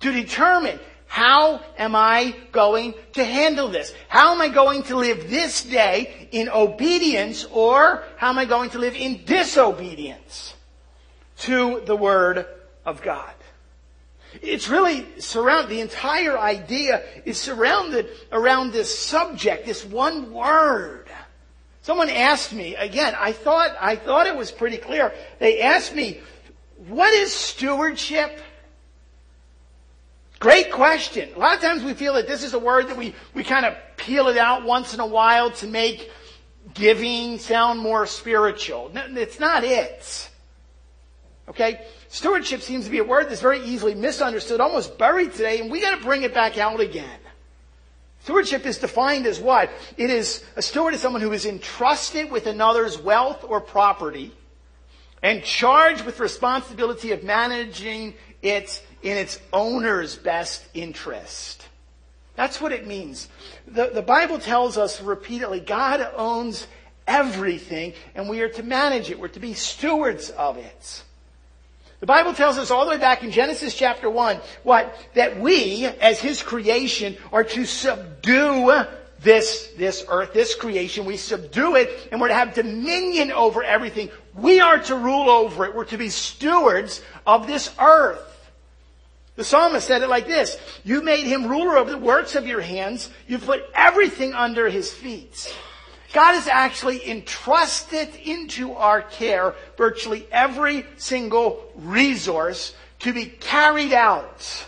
to 0.00 0.12
determine 0.12 0.78
how 1.06 1.62
am 1.78 1.94
I 1.94 2.34
going 2.52 2.94
to 3.14 3.24
handle 3.24 3.68
this? 3.68 3.94
How 4.08 4.34
am 4.34 4.40
I 4.42 4.48
going 4.48 4.82
to 4.84 4.96
live 4.96 5.30
this 5.30 5.62
day 5.62 6.28
in 6.32 6.48
obedience 6.48 7.46
or 7.52 8.02
how 8.16 8.30
am 8.30 8.38
I 8.38 8.44
going 8.44 8.70
to 8.70 8.78
live 8.78 8.94
in 8.94 9.24
disobedience 9.24 10.54
to 11.38 11.82
the 11.86 11.96
Word 11.96 12.46
of 12.84 13.00
God? 13.00 13.32
It's 14.42 14.68
really 14.68 15.06
surround, 15.18 15.68
the 15.68 15.80
entire 15.80 16.38
idea 16.38 17.02
is 17.24 17.40
surrounded 17.40 18.08
around 18.32 18.72
this 18.72 18.98
subject, 18.98 19.66
this 19.66 19.84
one 19.84 20.32
word. 20.32 21.05
Someone 21.86 22.10
asked 22.10 22.52
me, 22.52 22.74
again, 22.74 23.14
I 23.16 23.30
thought, 23.30 23.76
I 23.80 23.94
thought 23.94 24.26
it 24.26 24.34
was 24.34 24.50
pretty 24.50 24.76
clear. 24.76 25.14
They 25.38 25.60
asked 25.60 25.94
me, 25.94 26.20
what 26.88 27.14
is 27.14 27.32
stewardship? 27.32 28.40
Great 30.40 30.72
question. 30.72 31.28
A 31.36 31.38
lot 31.38 31.54
of 31.54 31.60
times 31.60 31.84
we 31.84 31.94
feel 31.94 32.14
that 32.14 32.26
this 32.26 32.42
is 32.42 32.54
a 32.54 32.58
word 32.58 32.88
that 32.88 32.96
we, 32.96 33.14
we 33.34 33.44
kind 33.44 33.64
of 33.64 33.76
peel 33.96 34.26
it 34.26 34.36
out 34.36 34.64
once 34.64 34.94
in 34.94 34.98
a 34.98 35.06
while 35.06 35.52
to 35.52 35.68
make 35.68 36.10
giving 36.74 37.38
sound 37.38 37.78
more 37.78 38.04
spiritual. 38.04 38.90
No, 38.92 39.04
it's 39.14 39.38
not 39.38 39.62
it. 39.62 40.28
Okay? 41.48 41.86
Stewardship 42.08 42.62
seems 42.62 42.86
to 42.86 42.90
be 42.90 42.98
a 42.98 43.04
word 43.04 43.28
that's 43.28 43.40
very 43.40 43.60
easily 43.60 43.94
misunderstood, 43.94 44.60
almost 44.60 44.98
buried 44.98 45.34
today, 45.34 45.60
and 45.60 45.70
we 45.70 45.80
gotta 45.80 46.02
bring 46.02 46.24
it 46.24 46.34
back 46.34 46.58
out 46.58 46.80
again. 46.80 47.20
Stewardship 48.26 48.66
is 48.66 48.78
defined 48.78 49.24
as 49.24 49.38
what? 49.38 49.70
It 49.96 50.10
is, 50.10 50.42
a 50.56 50.60
steward 50.60 50.94
is 50.94 51.00
someone 51.00 51.22
who 51.22 51.32
is 51.32 51.46
entrusted 51.46 52.28
with 52.28 52.48
another's 52.48 52.98
wealth 52.98 53.44
or 53.44 53.60
property 53.60 54.32
and 55.22 55.44
charged 55.44 56.04
with 56.04 56.18
responsibility 56.18 57.12
of 57.12 57.22
managing 57.22 58.14
it 58.42 58.84
in 59.04 59.16
its 59.16 59.38
owner's 59.52 60.16
best 60.16 60.66
interest. 60.74 61.68
That's 62.34 62.60
what 62.60 62.72
it 62.72 62.84
means. 62.84 63.28
The, 63.68 63.92
the 63.94 64.02
Bible 64.02 64.40
tells 64.40 64.76
us 64.76 65.00
repeatedly 65.00 65.60
God 65.60 66.04
owns 66.16 66.66
everything 67.06 67.92
and 68.16 68.28
we 68.28 68.40
are 68.40 68.48
to 68.48 68.64
manage 68.64 69.08
it. 69.08 69.20
We're 69.20 69.28
to 69.28 69.40
be 69.40 69.54
stewards 69.54 70.30
of 70.30 70.56
it. 70.56 71.04
The 72.00 72.06
Bible 72.06 72.34
tells 72.34 72.58
us 72.58 72.70
all 72.70 72.84
the 72.84 72.90
way 72.90 72.98
back 72.98 73.22
in 73.22 73.30
Genesis 73.30 73.74
chapter 73.74 74.10
1, 74.10 74.40
what? 74.62 74.94
That 75.14 75.40
we, 75.40 75.86
as 75.86 76.18
His 76.20 76.42
creation, 76.42 77.16
are 77.32 77.44
to 77.44 77.64
subdue 77.64 78.84
this, 79.20 79.68
this 79.76 80.04
earth, 80.08 80.32
this 80.32 80.54
creation. 80.54 81.04
We 81.06 81.16
subdue 81.16 81.76
it 81.76 82.08
and 82.12 82.20
we're 82.20 82.28
to 82.28 82.34
have 82.34 82.54
dominion 82.54 83.32
over 83.32 83.62
everything. 83.62 84.10
We 84.34 84.60
are 84.60 84.78
to 84.78 84.94
rule 84.94 85.30
over 85.30 85.64
it. 85.64 85.74
We're 85.74 85.84
to 85.86 85.98
be 85.98 86.10
stewards 86.10 87.02
of 87.26 87.46
this 87.46 87.74
earth. 87.80 88.22
The 89.36 89.44
psalmist 89.44 89.86
said 89.86 90.02
it 90.02 90.08
like 90.08 90.26
this. 90.26 90.56
You 90.84 91.02
made 91.02 91.26
him 91.26 91.46
ruler 91.46 91.76
over 91.76 91.90
the 91.90 91.98
works 91.98 92.36
of 92.36 92.46
your 92.46 92.60
hands. 92.60 93.10
You 93.26 93.38
put 93.38 93.64
everything 93.74 94.32
under 94.32 94.68
his 94.68 94.92
feet. 94.92 95.54
God 96.16 96.32
has 96.32 96.48
actually 96.48 97.06
entrusted 97.10 98.08
into 98.24 98.72
our 98.72 99.02
care 99.02 99.54
virtually 99.76 100.26
every 100.32 100.86
single 100.96 101.70
resource 101.76 102.74
to 103.00 103.12
be 103.12 103.26
carried 103.26 103.92
out 103.92 104.66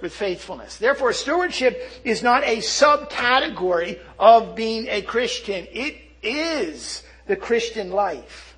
with 0.00 0.14
faithfulness. 0.14 0.78
Therefore, 0.78 1.12
stewardship 1.12 2.00
is 2.02 2.22
not 2.22 2.44
a 2.44 2.60
subcategory 2.60 3.98
of 4.18 4.56
being 4.56 4.86
a 4.88 5.02
Christian. 5.02 5.66
It 5.70 5.98
is 6.22 7.02
the 7.26 7.36
Christian 7.36 7.90
life. 7.90 8.56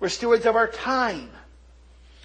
We're 0.00 0.10
stewards 0.10 0.44
of 0.44 0.54
our 0.54 0.68
time. 0.68 1.30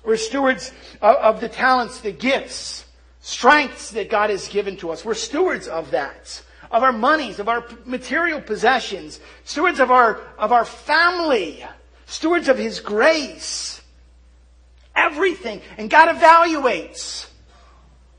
We're 0.04 0.18
stewards 0.18 0.74
of, 1.02 1.40
the 1.40 1.48
talents, 1.48 2.02
the 2.02 2.12
gifts, 2.12 2.84
strengths 3.22 3.92
that 3.92 4.10
God 4.10 4.32
has 4.32 4.50
given 4.50 4.76
to 4.78 4.90
us. 4.90 5.06
We're 5.06 5.14
stewards 5.14 5.70
of 5.70 5.92
that 5.92 6.42
of 6.72 6.84
our 6.84 6.92
monies, 6.92 7.40
of 7.40 7.50
our 7.50 7.66
material 7.86 8.42
possessions, 8.42 9.20
stewards 9.46 9.80
of 9.80 9.92
our, 9.92 10.22
of 10.38 10.52
our 10.52 10.66
family, 10.66 11.66
stewards 12.06 12.48
of 12.48 12.58
His 12.58 12.80
grace. 12.80 13.82
Everything. 14.96 15.62
And 15.78 15.90
God 15.90 16.16
evaluates 16.16 17.28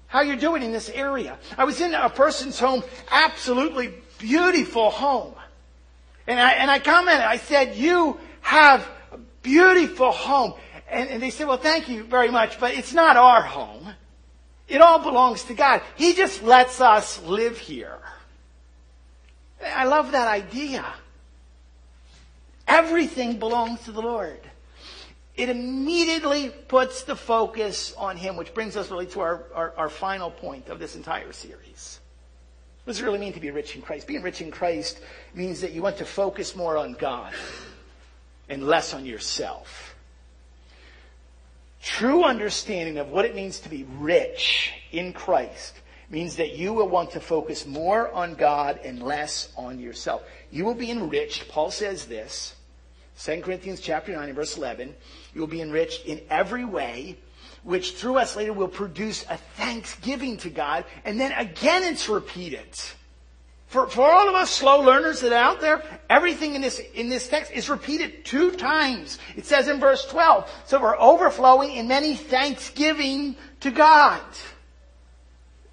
how 0.06 0.22
you're 0.22 0.36
doing 0.36 0.62
in 0.62 0.72
this 0.72 0.88
area. 0.88 1.38
I 1.56 1.64
was 1.64 1.80
in 1.80 1.92
a 1.92 2.08
person's 2.08 2.58
home, 2.58 2.82
absolutely 3.10 3.92
beautiful 4.18 4.90
home. 4.90 5.34
And 6.26 6.38
I, 6.38 6.52
and 6.52 6.70
I 6.70 6.78
commented, 6.78 7.24
I 7.24 7.38
said, 7.38 7.76
you 7.76 8.18
have 8.40 8.86
a 9.12 9.18
beautiful 9.42 10.10
home. 10.10 10.54
And, 10.90 11.08
and 11.10 11.22
they 11.22 11.30
said, 11.30 11.46
well, 11.46 11.58
thank 11.58 11.88
you 11.88 12.04
very 12.04 12.30
much, 12.30 12.58
but 12.60 12.74
it's 12.74 12.94
not 12.94 13.16
our 13.16 13.42
home. 13.42 13.94
It 14.68 14.80
all 14.80 14.98
belongs 14.98 15.44
to 15.44 15.54
God. 15.54 15.82
He 15.96 16.14
just 16.14 16.42
lets 16.42 16.80
us 16.80 17.22
live 17.22 17.58
here. 17.58 17.98
I 19.64 19.84
love 19.84 20.12
that 20.12 20.28
idea. 20.28 20.84
Everything 22.66 23.38
belongs 23.38 23.80
to 23.84 23.92
the 23.92 24.02
Lord. 24.02 24.40
It 25.36 25.48
immediately 25.48 26.50
puts 26.50 27.04
the 27.04 27.16
focus 27.16 27.94
on 27.96 28.16
Him, 28.16 28.36
which 28.36 28.52
brings 28.54 28.76
us 28.76 28.90
really 28.90 29.06
to 29.06 29.20
our, 29.20 29.44
our, 29.54 29.74
our 29.76 29.88
final 29.88 30.30
point 30.30 30.68
of 30.68 30.78
this 30.78 30.96
entire 30.96 31.32
series. 31.32 32.00
What 32.84 32.92
does 32.92 33.00
it 33.00 33.04
really 33.04 33.18
mean 33.18 33.34
to 33.34 33.40
be 33.40 33.50
rich 33.50 33.76
in 33.76 33.82
Christ? 33.82 34.06
Being 34.06 34.22
rich 34.22 34.40
in 34.40 34.50
Christ 34.50 34.98
means 35.34 35.60
that 35.60 35.72
you 35.72 35.82
want 35.82 35.98
to 35.98 36.04
focus 36.04 36.56
more 36.56 36.76
on 36.76 36.94
God 36.94 37.32
and 38.48 38.66
less 38.66 38.94
on 38.94 39.06
yourself. 39.06 39.94
True 41.82 42.24
understanding 42.24 42.98
of 42.98 43.10
what 43.10 43.24
it 43.24 43.34
means 43.36 43.60
to 43.60 43.68
be 43.68 43.84
rich 43.98 44.72
in 44.90 45.12
Christ 45.12 45.74
means 46.10 46.36
that 46.36 46.56
you 46.56 46.72
will 46.72 46.88
want 46.88 47.10
to 47.12 47.20
focus 47.20 47.66
more 47.66 48.10
on 48.12 48.34
God 48.34 48.80
and 48.82 49.02
less 49.02 49.52
on 49.56 49.78
yourself. 49.78 50.22
You 50.50 50.64
will 50.64 50.74
be 50.74 50.90
enriched. 50.90 51.48
Paul 51.48 51.70
says 51.70 52.06
this, 52.06 52.54
2 53.20 53.42
Corinthians 53.42 53.80
chapter 53.80 54.12
9 54.12 54.28
and 54.28 54.34
verse 54.34 54.56
11. 54.56 54.94
You 55.34 55.40
will 55.40 55.48
be 55.48 55.60
enriched 55.60 56.06
in 56.06 56.20
every 56.30 56.64
way, 56.64 57.16
which 57.62 57.92
through 57.92 58.16
us 58.16 58.36
later 58.36 58.52
will 58.52 58.68
produce 58.68 59.24
a 59.28 59.36
thanksgiving 59.36 60.36
to 60.38 60.50
God. 60.50 60.84
And 61.04 61.20
then 61.20 61.32
again 61.32 61.82
it's 61.82 62.08
repeated. 62.08 62.68
For, 63.66 63.86
for 63.86 64.10
all 64.10 64.30
of 64.30 64.34
us 64.34 64.50
slow 64.50 64.80
learners 64.80 65.20
that 65.20 65.32
are 65.32 65.34
out 65.34 65.60
there, 65.60 65.82
everything 66.08 66.54
in 66.54 66.62
this, 66.62 66.80
in 66.94 67.10
this 67.10 67.28
text 67.28 67.52
is 67.52 67.68
repeated 67.68 68.24
two 68.24 68.52
times. 68.52 69.18
It 69.36 69.44
says 69.44 69.68
in 69.68 69.78
verse 69.78 70.06
12, 70.06 70.50
so 70.64 70.80
we're 70.80 70.98
overflowing 70.98 71.72
in 71.72 71.86
many 71.86 72.16
thanksgiving 72.16 73.36
to 73.60 73.70
God. 73.70 74.22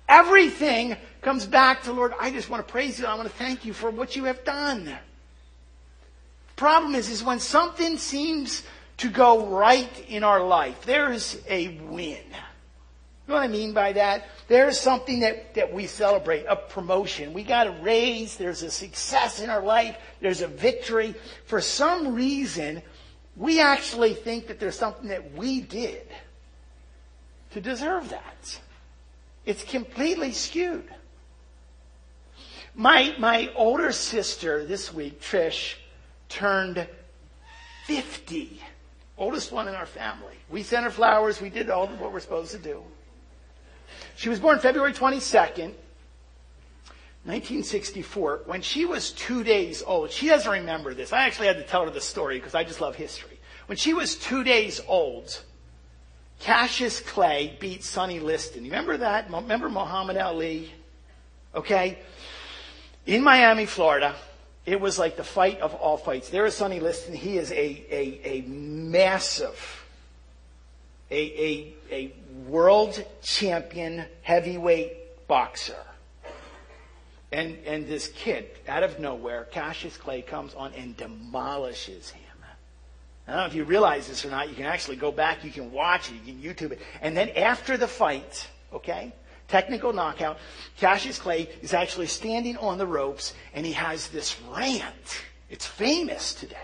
Everything 0.07 0.97
comes 1.21 1.45
back 1.45 1.83
to 1.83 1.91
Lord, 1.91 2.13
I 2.19 2.31
just 2.31 2.49
want 2.49 2.65
to 2.65 2.71
praise 2.71 2.99
you. 2.99 3.05
I 3.05 3.15
want 3.15 3.27
to 3.27 3.35
thank 3.35 3.65
you 3.65 3.73
for 3.73 3.89
what 3.89 4.15
you 4.15 4.25
have 4.25 4.43
done. 4.43 4.95
Problem 6.55 6.95
is, 6.95 7.09
is 7.09 7.23
when 7.23 7.39
something 7.39 7.97
seems 7.97 8.63
to 8.97 9.09
go 9.09 9.47
right 9.47 10.05
in 10.07 10.23
our 10.23 10.45
life, 10.45 10.85
there's 10.85 11.41
a 11.49 11.79
win. 11.79 12.23
You 13.27 13.33
know 13.33 13.39
what 13.39 13.43
I 13.43 13.47
mean 13.47 13.73
by 13.73 13.93
that? 13.93 14.25
There's 14.47 14.79
something 14.79 15.21
that, 15.21 15.55
that 15.55 15.73
we 15.73 15.87
celebrate, 15.87 16.45
a 16.47 16.55
promotion. 16.55 17.33
We 17.33 17.41
got 17.41 17.65
a 17.65 17.71
raise. 17.81 18.37
There's 18.37 18.61
a 18.61 18.69
success 18.69 19.41
in 19.41 19.49
our 19.49 19.63
life. 19.63 19.97
There's 20.21 20.41
a 20.41 20.47
victory. 20.47 21.15
For 21.45 21.59
some 21.59 22.13
reason, 22.13 22.83
we 23.35 23.59
actually 23.59 24.13
think 24.13 24.47
that 24.47 24.59
there's 24.59 24.77
something 24.77 25.09
that 25.09 25.33
we 25.33 25.61
did 25.61 26.07
to 27.51 27.61
deserve 27.61 28.09
that. 28.09 28.59
It's 29.45 29.63
completely 29.63 30.31
skewed. 30.31 30.89
My, 32.73 33.15
my 33.17 33.51
older 33.55 33.91
sister 33.91 34.65
this 34.65 34.93
week, 34.93 35.21
Trish, 35.21 35.75
turned 36.27 36.87
50. 37.85 38.61
Oldest 39.17 39.51
one 39.51 39.67
in 39.67 39.75
our 39.75 39.85
family. 39.85 40.35
We 40.49 40.63
sent 40.63 40.83
her 40.83 40.91
flowers. 40.91 41.39
We 41.39 41.49
did 41.49 41.69
all 41.69 41.85
of 41.85 42.01
what 42.01 42.11
we're 42.11 42.19
supposed 42.19 42.51
to 42.51 42.57
do. 42.57 42.83
She 44.17 44.29
was 44.29 44.39
born 44.39 44.59
February 44.59 44.91
22nd, 44.91 45.73
1964. 47.23 48.41
When 48.45 48.61
she 48.61 48.85
was 48.85 49.11
two 49.11 49.43
days 49.43 49.81
old, 49.85 50.11
she 50.11 50.27
doesn't 50.27 50.51
remember 50.51 50.93
this. 50.93 51.13
I 51.13 51.25
actually 51.25 51.47
had 51.47 51.57
to 51.57 51.63
tell 51.63 51.85
her 51.85 51.91
the 51.91 52.01
story 52.01 52.39
because 52.39 52.55
I 52.55 52.63
just 52.63 52.81
love 52.81 52.95
history. 52.95 53.39
When 53.67 53.77
she 53.77 53.93
was 53.93 54.15
two 54.15 54.43
days 54.43 54.81
old, 54.87 55.41
Cassius 56.39 56.99
Clay 56.99 57.57
beat 57.59 57.83
Sonny 57.83 58.19
Liston. 58.19 58.65
You 58.65 58.71
remember 58.71 58.97
that? 58.97 59.31
Remember 59.31 59.69
Muhammad 59.69 60.17
Ali? 60.17 60.71
Okay? 61.53 61.97
In 63.05 63.23
Miami, 63.23 63.65
Florida, 63.65 64.15
it 64.65 64.79
was 64.79 64.97
like 64.97 65.15
the 65.15 65.23
fight 65.23 65.59
of 65.61 65.73
all 65.75 65.97
fights. 65.97 66.29
There 66.29 66.45
is 66.45 66.55
Sonny 66.55 66.79
Liston. 66.79 67.13
He 67.13 67.37
is 67.37 67.51
a, 67.51 67.55
a, 67.55 68.21
a 68.23 68.41
massive, 68.47 69.85
a, 71.11 71.15
a, 71.15 71.73
a 71.91 72.13
world 72.47 73.03
champion 73.21 74.05
heavyweight 74.21 75.27
boxer. 75.27 75.75
And, 77.31 77.57
and 77.65 77.87
this 77.87 78.07
kid, 78.09 78.49
out 78.67 78.83
of 78.83 78.99
nowhere, 78.99 79.45
Cassius 79.51 79.97
Clay 79.97 80.21
comes 80.21 80.53
on 80.53 80.73
and 80.73 80.95
demolishes 80.95 82.09
him. 82.09 82.24
I 83.27 83.31
don't 83.31 83.39
know 83.39 83.47
if 83.47 83.55
you 83.55 83.63
realize 83.63 84.07
this 84.07 84.23
or 84.23 84.29
not. 84.29 84.49
You 84.49 84.55
can 84.55 84.65
actually 84.65 84.97
go 84.97 85.11
back, 85.11 85.43
you 85.43 85.51
can 85.51 85.71
watch 85.71 86.11
it, 86.11 86.15
you 86.15 86.33
can 86.33 86.41
YouTube 86.41 86.71
it. 86.73 86.81
And 87.01 87.17
then 87.17 87.29
after 87.29 87.75
the 87.75 87.87
fight, 87.87 88.47
okay, 88.71 89.13
technical 89.47 89.93
knockout, 89.93 90.37
Cassius 90.77 91.17
Clay 91.17 91.49
is 91.61 91.73
actually 91.73 92.07
standing 92.07 92.55
on 92.57 92.77
the 92.77 92.85
ropes 92.85 93.33
and 93.53 93.65
he 93.65 93.73
has 93.73 94.09
this 94.09 94.39
rant. 94.55 95.23
It's 95.49 95.65
famous 95.65 96.35
today. 96.35 96.57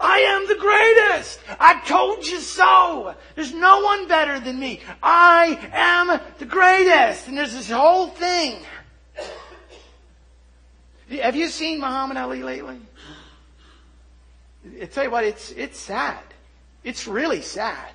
I 0.00 0.18
am 0.18 0.48
the 0.48 0.56
greatest. 0.56 1.40
I 1.60 1.80
told 1.86 2.26
you 2.26 2.40
so. 2.40 3.14
There's 3.36 3.54
no 3.54 3.80
one 3.80 4.08
better 4.08 4.40
than 4.40 4.58
me. 4.58 4.80
I 5.02 5.58
am 5.72 6.20
the 6.38 6.44
greatest. 6.44 7.28
And 7.28 7.38
there's 7.38 7.54
this 7.54 7.70
whole 7.70 8.08
thing. 8.08 8.58
Have 11.22 11.36
you 11.36 11.48
seen 11.48 11.80
Muhammad 11.80 12.16
Ali 12.16 12.42
lately? 12.42 12.80
I 14.80 14.86
tell 14.86 15.04
you 15.04 15.10
what, 15.10 15.24
it's, 15.24 15.50
it's 15.52 15.78
sad. 15.78 16.22
It's 16.82 17.06
really 17.06 17.42
sad. 17.42 17.92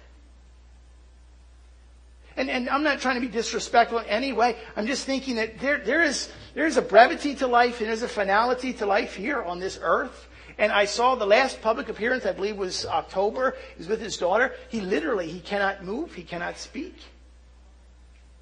And, 2.38 2.50
and 2.50 2.70
I'm 2.70 2.84
not 2.84 3.02
trying 3.02 3.16
to 3.16 3.22
be 3.22 3.28
disrespectful 3.28 4.00
in 4.00 4.06
any 4.06 4.32
way. 4.32 4.56
I'm 4.78 4.88
just 4.88 5.06
thinking 5.06 5.36
that 5.36 5.60
there, 5.60 5.80
there 5.80 6.04
is, 6.04 6.32
there 6.54 6.66
is 6.66 6.78
a 6.78 6.82
brevity 6.82 7.36
to 7.36 7.48
life 7.48 7.80
and 7.80 7.90
there's 7.90 8.02
a 8.02 8.08
finality 8.08 8.72
to 8.74 8.86
life 8.86 9.16
here 9.16 9.42
on 9.42 9.60
this 9.60 9.78
earth. 9.82 10.28
And 10.58 10.72
I 10.72 10.86
saw 10.86 11.16
the 11.16 11.26
last 11.26 11.62
public 11.62 11.90
appearance, 11.90 12.26
I 12.26 12.32
believe 12.32 12.58
was 12.58 12.86
October. 12.86 13.56
Was 13.78 13.88
with 13.88 14.02
his 14.02 14.18
daughter. 14.18 14.54
He 14.70 14.82
literally, 14.82 15.30
he 15.30 15.40
cannot 15.40 15.84
move. 15.84 16.14
He 16.14 16.24
cannot 16.24 16.58
speak 16.58 16.96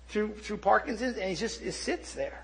through, 0.09 0.33
through 0.35 0.57
Parkinson's 0.57 1.17
and 1.17 1.29
he 1.29 1.35
just 1.35 1.61
he 1.61 1.71
sits 1.71 2.13
there. 2.13 2.43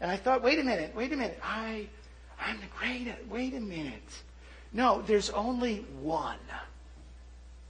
And 0.00 0.10
I 0.10 0.16
thought, 0.16 0.42
wait 0.42 0.58
a 0.58 0.64
minute, 0.64 0.94
wait 0.94 1.12
a 1.12 1.16
minute. 1.16 1.38
I, 1.42 1.86
I'm 2.40 2.56
the 2.56 2.66
greatest. 2.78 3.26
Wait 3.28 3.54
a 3.54 3.60
minute. 3.60 4.22
No, 4.72 5.02
there's 5.02 5.30
only 5.30 5.84
one. 6.00 6.38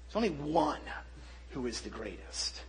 There's 0.06 0.16
only 0.16 0.30
one 0.30 0.80
who 1.50 1.66
is 1.66 1.80
the 1.80 1.90
greatest. 1.90 2.62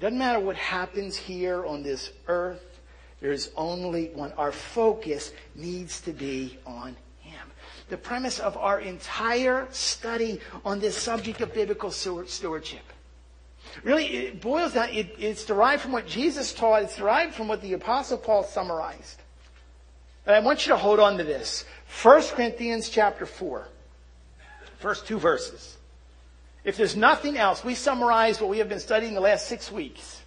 Doesn't 0.00 0.18
matter 0.18 0.40
what 0.40 0.56
happens 0.56 1.16
here 1.16 1.66
on 1.66 1.82
this 1.82 2.10
earth. 2.26 2.80
There's 3.20 3.50
only 3.56 4.08
one. 4.08 4.32
Our 4.32 4.52
focus 4.52 5.32
needs 5.54 6.00
to 6.02 6.12
be 6.12 6.58
on 6.64 6.96
Him. 7.20 7.50
The 7.90 7.98
premise 7.98 8.38
of 8.38 8.56
our 8.56 8.80
entire 8.80 9.68
study 9.70 10.40
on 10.64 10.80
this 10.80 10.96
subject 10.96 11.42
of 11.42 11.52
biblical 11.52 11.90
stewardship. 11.90 12.84
Really, 13.84 14.06
it 14.06 14.40
boils 14.40 14.72
down, 14.72 14.88
it, 14.88 15.14
it's 15.18 15.44
derived 15.44 15.82
from 15.82 15.92
what 15.92 16.06
Jesus 16.06 16.54
taught, 16.54 16.82
it's 16.82 16.96
derived 16.96 17.34
from 17.34 17.46
what 17.46 17.60
the 17.60 17.74
Apostle 17.74 18.16
Paul 18.16 18.42
summarized. 18.42 19.20
And 20.26 20.34
I 20.34 20.40
want 20.40 20.66
you 20.66 20.72
to 20.72 20.78
hold 20.78 20.98
on 20.98 21.18
to 21.18 21.24
this. 21.24 21.64
1 22.02 22.22
Corinthians 22.34 22.88
chapter 22.88 23.26
4. 23.26 23.66
First 24.78 25.06
two 25.06 25.18
verses. 25.18 25.76
If 26.64 26.76
there's 26.76 26.96
nothing 26.96 27.36
else, 27.36 27.64
we 27.64 27.74
summarize 27.74 28.40
what 28.40 28.50
we 28.50 28.58
have 28.58 28.68
been 28.68 28.80
studying 28.80 29.14
the 29.14 29.20
last 29.20 29.46
six 29.46 29.70
weeks. 29.70 30.22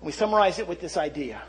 And 0.00 0.06
We 0.06 0.12
summarize 0.12 0.58
it 0.58 0.68
with 0.68 0.80
this 0.80 0.96
idea. 0.96 1.42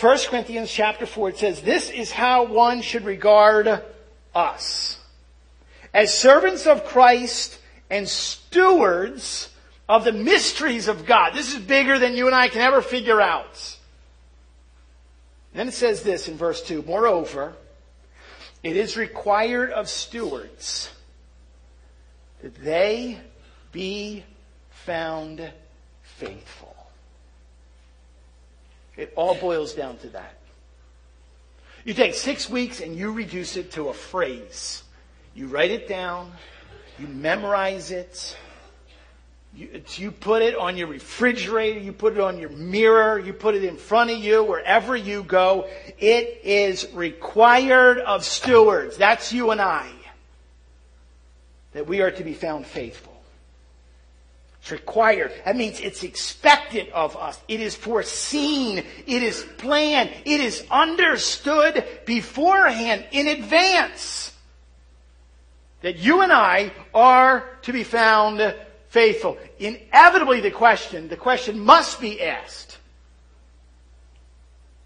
1 0.00 0.18
Corinthians 0.28 0.70
chapter 0.70 1.06
4, 1.06 1.30
it 1.30 1.38
says, 1.38 1.60
This 1.62 1.90
is 1.90 2.10
how 2.10 2.44
one 2.44 2.82
should 2.82 3.04
regard 3.04 3.82
us. 4.34 4.98
As 5.92 6.16
servants 6.16 6.66
of 6.66 6.84
Christ 6.84 7.58
and 7.90 8.08
stewards 8.08 9.50
of 9.88 10.04
the 10.04 10.12
mysteries 10.12 10.88
of 10.88 11.06
God. 11.06 11.34
This 11.34 11.54
is 11.54 11.60
bigger 11.60 11.98
than 11.98 12.14
you 12.14 12.26
and 12.26 12.34
I 12.34 12.48
can 12.48 12.60
ever 12.60 12.80
figure 12.80 13.20
out. 13.20 13.76
then 15.52 15.68
it 15.68 15.74
says 15.74 16.02
this 16.02 16.28
in 16.28 16.36
verse 16.36 16.62
2 16.62 16.82
Moreover, 16.82 17.54
it 18.64 18.76
is 18.76 18.96
required 18.96 19.70
of 19.70 19.88
stewards 19.88 20.90
that 22.42 22.54
they 22.56 23.18
be 23.72 24.24
found 24.70 25.50
faithful. 26.02 26.74
It 28.96 29.12
all 29.16 29.34
boils 29.34 29.74
down 29.74 29.98
to 29.98 30.08
that. 30.10 30.38
You 31.84 31.92
take 31.92 32.14
six 32.14 32.48
weeks 32.48 32.80
and 32.80 32.96
you 32.96 33.12
reduce 33.12 33.56
it 33.56 33.72
to 33.72 33.90
a 33.90 33.94
phrase. 33.94 34.82
You 35.34 35.48
write 35.48 35.70
it 35.70 35.86
down, 35.86 36.32
you 36.98 37.06
memorize 37.06 37.90
it, 37.90 38.36
you, 39.54 39.82
you, 39.96 40.10
put 40.10 40.42
it 40.42 40.56
on 40.56 40.76
your 40.76 40.88
refrigerator, 40.88 41.78
you 41.78 41.92
put 41.92 42.14
it 42.14 42.20
on 42.20 42.38
your 42.38 42.50
mirror, 42.50 43.18
you 43.18 43.32
put 43.32 43.54
it 43.54 43.62
in 43.62 43.76
front 43.76 44.10
of 44.10 44.18
you, 44.18 44.42
wherever 44.42 44.96
you 44.96 45.22
go. 45.22 45.68
It 45.98 46.40
is 46.42 46.88
required 46.92 47.98
of 47.98 48.24
stewards. 48.24 48.96
That's 48.96 49.32
you 49.32 49.52
and 49.52 49.60
I. 49.60 49.88
That 51.72 51.86
we 51.86 52.02
are 52.02 52.10
to 52.10 52.24
be 52.24 52.34
found 52.34 52.66
faithful. 52.66 53.12
It's 54.60 54.72
required. 54.72 55.30
That 55.44 55.56
means 55.56 55.78
it's 55.78 56.02
expected 56.02 56.88
of 56.88 57.16
us. 57.16 57.38
It 57.46 57.60
is 57.60 57.76
foreseen. 57.76 58.78
It 59.06 59.22
is 59.22 59.46
planned. 59.58 60.10
It 60.24 60.40
is 60.40 60.64
understood 60.70 61.84
beforehand 62.06 63.06
in 63.12 63.28
advance 63.28 64.32
that 65.82 65.98
you 65.98 66.22
and 66.22 66.32
I 66.32 66.72
are 66.94 67.46
to 67.62 67.72
be 67.74 67.84
found 67.84 68.54
faithful. 68.94 69.36
Inevitably 69.58 70.40
the 70.40 70.52
question, 70.52 71.08
the 71.08 71.16
question 71.16 71.58
must 71.58 72.00
be 72.00 72.22
asked. 72.22 72.78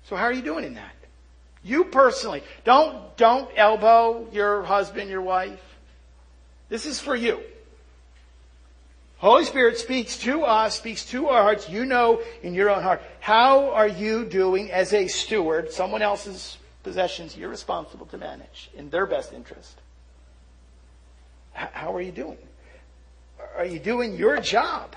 So 0.05 0.17
how 0.17 0.25
are 0.25 0.33
you 0.33 0.41
doing 0.41 0.65
in 0.65 0.75
that? 0.75 0.95
You 1.63 1.85
personally, 1.85 2.43
don't, 2.65 3.15
don't 3.19 3.51
elbow 3.55 4.27
your 4.33 4.63
husband, 4.63 5.11
your 5.11 5.21
wife. 5.21 5.61
This 6.71 6.87
is 6.87 6.99
for 6.99 7.15
you. 7.15 7.41
Holy 9.19 9.45
Spirit 9.45 9.77
speaks 9.77 10.17
to 10.21 10.43
us, 10.43 10.79
speaks 10.79 11.05
to 11.07 11.29
our 11.29 11.43
hearts. 11.43 11.69
You 11.69 11.85
know 11.85 12.23
in 12.43 12.55
your 12.55 12.71
own 12.71 12.83
heart. 12.83 13.03
How 13.21 13.73
are 13.73 13.89
you 13.89 14.25
doing 14.25 14.71
as 14.71 14.95
a 14.95 15.07
steward? 15.09 15.71
Someone 15.71 16.01
else's 16.01 16.57
possessions 16.83 17.37
you're 17.37 17.51
responsible 17.51 18.07
to 18.07 18.17
manage 18.17 18.71
in 18.75 18.89
their 18.89 19.05
best 19.05 19.35
interest. 19.35 19.77
How 21.53 21.95
are 21.95 22.01
you 22.01 22.13
doing? 22.13 22.39
Are 23.57 23.65
you 23.65 23.79
doing 23.79 24.17
your 24.17 24.39
job? 24.41 24.95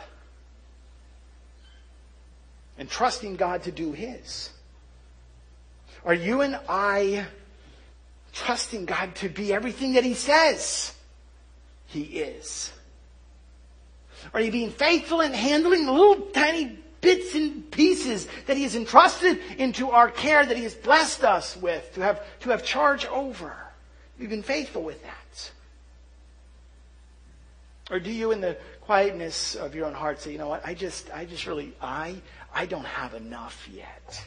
And 2.78 2.90
trusting 2.90 3.36
God 3.36 3.64
to 3.64 3.72
do 3.72 3.92
His? 3.92 4.50
Are 6.06 6.14
you 6.14 6.42
and 6.42 6.60
I 6.68 7.26
trusting 8.34 8.86
God 8.86 9.16
to 9.16 9.30
be 9.30 9.54
everything 9.54 9.94
that 9.94 10.04
He 10.04 10.14
says 10.14 10.94
He 11.88 12.02
is? 12.02 12.72
Are 14.34 14.42
you 14.42 14.52
being 14.52 14.72
faithful 14.72 15.22
in 15.22 15.34
handling 15.34 15.86
the 15.86 15.92
little 15.92 16.28
tiny 16.28 16.80
bits 17.02 17.36
and 17.36 17.70
pieces 17.72 18.28
that 18.48 18.58
He 18.58 18.64
has 18.64 18.76
entrusted 18.76 19.40
into 19.58 19.90
our 19.92 20.10
care, 20.10 20.46
that 20.46 20.58
He 20.58 20.64
has 20.64 20.76
blessed 20.76 21.24
us 21.24 21.58
with 21.58 21.94
to 21.96 22.02
have, 22.02 22.22
to 22.42 22.50
have 22.50 22.64
charge 22.64 23.06
over? 23.08 23.56
You've 24.20 24.30
been 24.30 24.44
faithful 24.44 24.84
with 24.84 25.02
that. 25.04 25.21
Or 27.92 28.00
do 28.00 28.10
you, 28.10 28.32
in 28.32 28.40
the 28.40 28.58
quietness 28.80 29.56
of 29.56 29.76
your 29.76 29.86
own 29.86 29.94
heart, 29.94 30.22
say, 30.22 30.32
you 30.32 30.38
know 30.38 30.48
what, 30.48 30.66
I 30.66 30.74
just, 30.74 31.12
I 31.14 31.26
just 31.26 31.46
really, 31.46 31.74
I, 31.82 32.16
I 32.56 32.66
don't 32.66 32.86
have 32.86 33.14
enough 33.14 33.68
yet. 33.72 34.26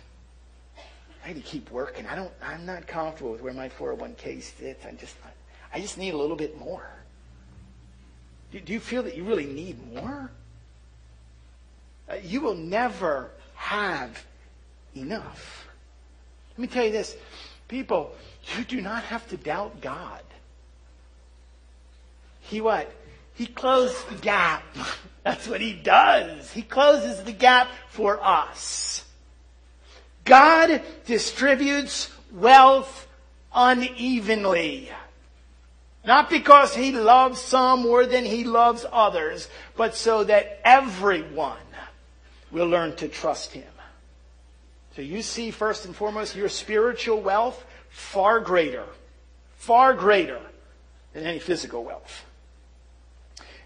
I 1.24 1.28
need 1.28 1.36
to 1.36 1.40
keep 1.40 1.70
working. 1.70 2.06
I 2.06 2.14
don't, 2.14 2.30
I'm 2.42 2.66
not 2.66 2.86
comfortable 2.86 3.32
with 3.32 3.40
where 3.40 3.54
my 3.54 3.70
401k 3.70 4.42
sits. 4.42 4.84
I 4.84 4.92
just, 4.92 5.16
I 5.72 5.80
just 5.80 5.96
need 5.96 6.12
a 6.12 6.16
little 6.18 6.36
bit 6.36 6.58
more. 6.58 6.86
Do, 8.52 8.60
do 8.60 8.74
you 8.74 8.80
feel 8.80 9.02
that 9.04 9.16
you 9.16 9.24
really 9.24 9.46
need 9.46 9.94
more? 9.94 10.30
Uh, 12.06 12.16
you 12.22 12.42
will 12.42 12.54
never 12.54 13.30
have 13.54 14.22
enough. 14.94 15.66
Let 16.50 16.58
me 16.58 16.66
tell 16.66 16.84
you 16.84 16.92
this. 16.92 17.16
People, 17.66 18.14
you 18.58 18.64
do 18.64 18.82
not 18.82 19.04
have 19.04 19.26
to 19.30 19.38
doubt 19.38 19.80
God. 19.80 20.20
He 22.40 22.60
what? 22.60 22.92
He 23.34 23.46
closed 23.46 24.08
the 24.08 24.16
gap. 24.16 24.62
That's 25.24 25.48
what 25.48 25.60
he 25.60 25.72
does. 25.72 26.52
He 26.52 26.62
closes 26.62 27.22
the 27.22 27.32
gap 27.32 27.68
for 27.88 28.22
us. 28.22 29.04
God 30.24 30.82
distributes 31.04 32.10
wealth 32.32 33.06
unevenly. 33.54 34.90
Not 36.04 36.28
because 36.28 36.74
he 36.74 36.92
loves 36.92 37.40
some 37.40 37.82
more 37.82 38.04
than 38.04 38.24
he 38.24 38.44
loves 38.44 38.84
others, 38.92 39.48
but 39.76 39.94
so 39.94 40.24
that 40.24 40.60
everyone 40.64 41.56
will 42.50 42.66
learn 42.66 42.94
to 42.96 43.08
trust 43.08 43.52
him. 43.52 43.64
So 44.96 45.02
you 45.02 45.22
see, 45.22 45.50
first 45.50 45.86
and 45.86 45.96
foremost, 45.96 46.36
your 46.36 46.48
spiritual 46.48 47.20
wealth 47.20 47.64
far 47.88 48.38
greater, 48.40 48.84
far 49.56 49.94
greater 49.94 50.40
than 51.14 51.24
any 51.24 51.38
physical 51.38 51.84
wealth. 51.84 52.24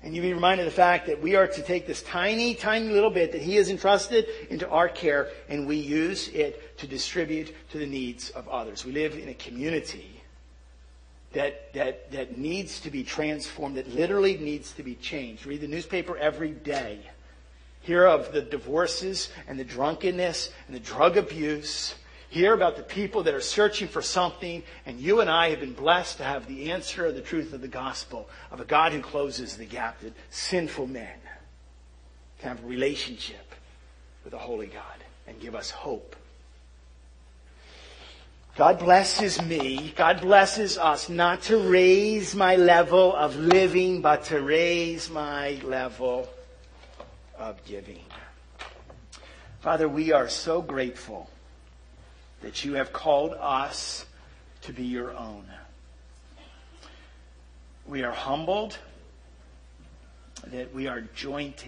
And 0.03 0.15
you 0.15 0.23
be 0.23 0.33
reminded 0.33 0.67
of 0.67 0.73
the 0.73 0.77
fact 0.77 1.07
that 1.09 1.21
we 1.21 1.35
are 1.35 1.47
to 1.47 1.63
take 1.63 1.87
this 1.87 2.03
tiny, 2.03 2.55
tiny 2.55 2.89
little 2.89 3.11
bit 3.11 3.33
that 3.33 3.43
He 3.43 3.57
has 3.57 3.69
entrusted 3.69 4.27
into 4.49 4.69
our 4.69 4.89
care 4.89 5.29
and 5.49 5.67
we 5.67 5.77
use 5.77 6.29
it 6.29 6.79
to 6.79 6.87
distribute 6.87 7.55
to 7.71 7.79
the 7.79 7.87
needs 7.87 8.31
of 8.31 8.49
others. 8.49 8.85
We 8.85 8.93
live 8.93 9.15
in 9.15 9.29
a 9.29 9.35
community 9.35 10.23
that, 11.33 11.73
that, 11.75 12.11
that 12.13 12.39
needs 12.39 12.81
to 12.81 12.91
be 12.91 13.03
transformed, 13.03 13.77
that 13.77 13.89
literally 13.89 14.37
needs 14.39 14.73
to 14.73 14.83
be 14.83 14.95
changed. 14.95 15.47
Read 15.47 15.61
the 15.61 15.69
newspaper 15.69 16.17
every 16.17 16.53
day. 16.53 17.01
Hear 17.81 18.07
of 18.07 18.33
the 18.33 18.43
divorces 18.43 19.31
and 19.47 19.59
the 19.59 19.65
drunkenness 19.65 20.51
and 20.67 20.77
the 20.77 20.81
drug 20.81 21.17
abuse 21.17 21.95
hear 22.29 22.53
about 22.55 22.77
the 22.77 22.83
people 22.83 23.23
that 23.25 23.35
are 23.35 23.41
searching 23.41 23.89
for 23.89 24.03
something, 24.03 24.63
and 24.87 25.01
you 25.01 25.21
and 25.21 25.31
I 25.31 25.51
have 25.51 25.61
been 25.61 25.73
blessed 25.73 26.19
to 26.19 26.25
have 26.25 26.47
the 26.47 26.71
answer 26.71 27.07
of 27.07 27.15
the 27.15 27.21
truth 27.21 27.53
of 27.53 27.61
the 27.61 27.69
gospel 27.69 28.29
of 28.51 28.61
a 28.61 28.65
God 28.65 28.93
who 28.93 29.01
closes 29.01 29.57
the 29.57 29.65
gap 29.65 30.01
that 30.01 30.13
sinful 30.31 30.87
men 30.87 31.19
can 32.41 32.51
have 32.51 32.65
a 32.65 32.67
relationship 32.67 33.55
with 34.25 34.35
a 34.35 34.39
holy 34.39 34.67
God 34.67 34.83
and 35.27 35.41
give 35.41 35.55
us 35.55 35.71
hope. 35.71 36.17
God 38.57 38.81
blesses 38.81 39.41
me, 39.41 39.95
God 39.97 40.21
blesses 40.21 40.79
us 40.79 41.09
not 41.09 41.43
to 41.43 41.59
raise 41.59 42.35
my 42.35 42.57
level 42.57 43.15
of 43.15 43.37
living, 43.37 44.03
but 44.03 44.25
to 44.25 44.43
raise 44.43 45.09
my 45.09 45.61
level 45.63 46.29
of 47.39 47.65
giving. 47.65 48.03
Father, 49.61 49.89
we 49.89 50.13
are 50.13 50.29
so 50.29 50.61
grateful 50.61 51.31
that 52.43 52.65
you 52.65 52.75
have 52.75 52.93
called 52.93 53.35
us 53.39 54.07
to 54.63 54.73
be 54.73 54.85
your 54.85 55.13
own. 55.13 55.45
We 57.87 58.03
are 58.03 58.13
humbled 58.13 58.79
that 60.47 60.75
we 60.75 60.87
are 60.87 61.01
joint 61.15 61.65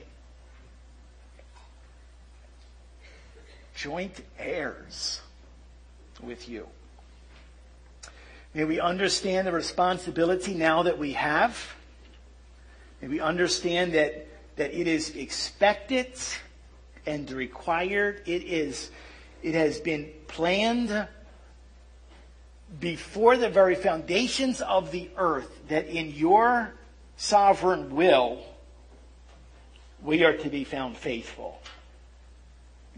joint 3.74 4.22
heirs 4.38 5.20
with 6.22 6.48
you. 6.48 6.66
May 8.52 8.64
we 8.64 8.78
understand 8.78 9.46
the 9.46 9.52
responsibility 9.52 10.52
now 10.54 10.82
that 10.82 10.98
we 10.98 11.12
have. 11.12 11.74
May 13.00 13.08
we 13.08 13.20
understand 13.20 13.94
that, 13.94 14.26
that 14.56 14.78
it 14.78 14.86
is 14.86 15.16
expected 15.16 16.12
and 17.06 17.30
required. 17.30 18.22
It 18.26 18.42
is 18.42 18.90
it 19.42 19.54
has 19.54 19.80
been 19.80 20.10
planned 20.28 21.08
before 22.78 23.36
the 23.36 23.48
very 23.48 23.74
foundations 23.74 24.60
of 24.60 24.90
the 24.92 25.10
earth 25.16 25.50
that 25.68 25.86
in 25.88 26.10
your 26.10 26.72
sovereign 27.16 27.94
will, 27.94 28.44
we 30.02 30.24
are 30.24 30.36
to 30.36 30.48
be 30.48 30.64
found 30.64 30.96
faithful. 30.96 31.60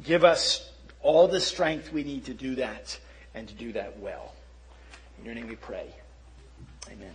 Give 0.03 0.25
us 0.25 0.71
all 1.01 1.27
the 1.29 1.41
strength 1.41 1.93
we 1.93 2.05
need 2.05 2.27
to 2.27 2.35
do 2.35 2.57
that 2.57 2.99
and 3.35 3.49
to 3.49 3.55
do 3.55 3.73
that 3.73 3.99
well. 3.99 4.35
In 5.19 5.25
your 5.25 5.35
name 5.35 5.49
we 5.49 5.57
pray. 5.57 5.87
Amen. 6.91 7.13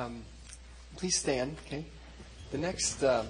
Um, 0.00 0.22
please 1.10 1.18
stand, 1.18 1.56
okay? 1.66 1.84
The 2.52 2.58
next 2.58 3.02
uh, 3.02 3.24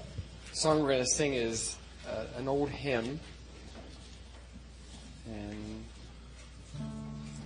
song 0.52 0.82
we're 0.82 0.90
going 0.90 1.02
to 1.02 1.10
sing 1.10 1.32
is 1.32 1.76
uh, 2.06 2.24
an 2.36 2.46
old 2.46 2.68
hymn. 2.68 3.18
And 5.26 5.84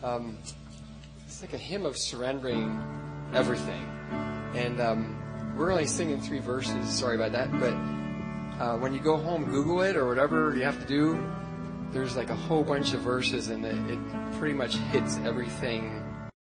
um, 0.03 0.37
it's 1.25 1.41
like 1.41 1.53
a 1.53 1.59
hymn 1.59 1.87
of 1.87 1.97
surrendering 1.97 2.83
everything. 3.33 3.87
And 4.57 4.81
um, 4.81 5.55
we're 5.57 5.71
only 5.71 5.87
singing 5.87 6.21
three 6.21 6.41
verses, 6.41 6.89
sorry 6.89 7.15
about 7.15 7.31
that. 7.31 7.53
But 7.61 7.75
uh, 8.61 8.77
when 8.79 8.93
you 8.93 8.99
go 8.99 9.17
home, 9.17 9.45
Google 9.45 9.83
it 9.83 9.95
or 9.95 10.09
whatever 10.09 10.57
you 10.57 10.65
have 10.65 10.81
to 10.81 10.87
do. 10.89 11.25
There's 11.93 12.17
like 12.17 12.31
a 12.31 12.37
whole 12.37 12.65
bunch 12.65 12.93
of 12.93 13.03
verses, 13.03 13.51
and 13.51 13.65
it, 13.65 13.77
it 13.89 14.33
pretty 14.41 14.55
much 14.55 14.75
hits 14.91 15.17
everything 15.19 16.04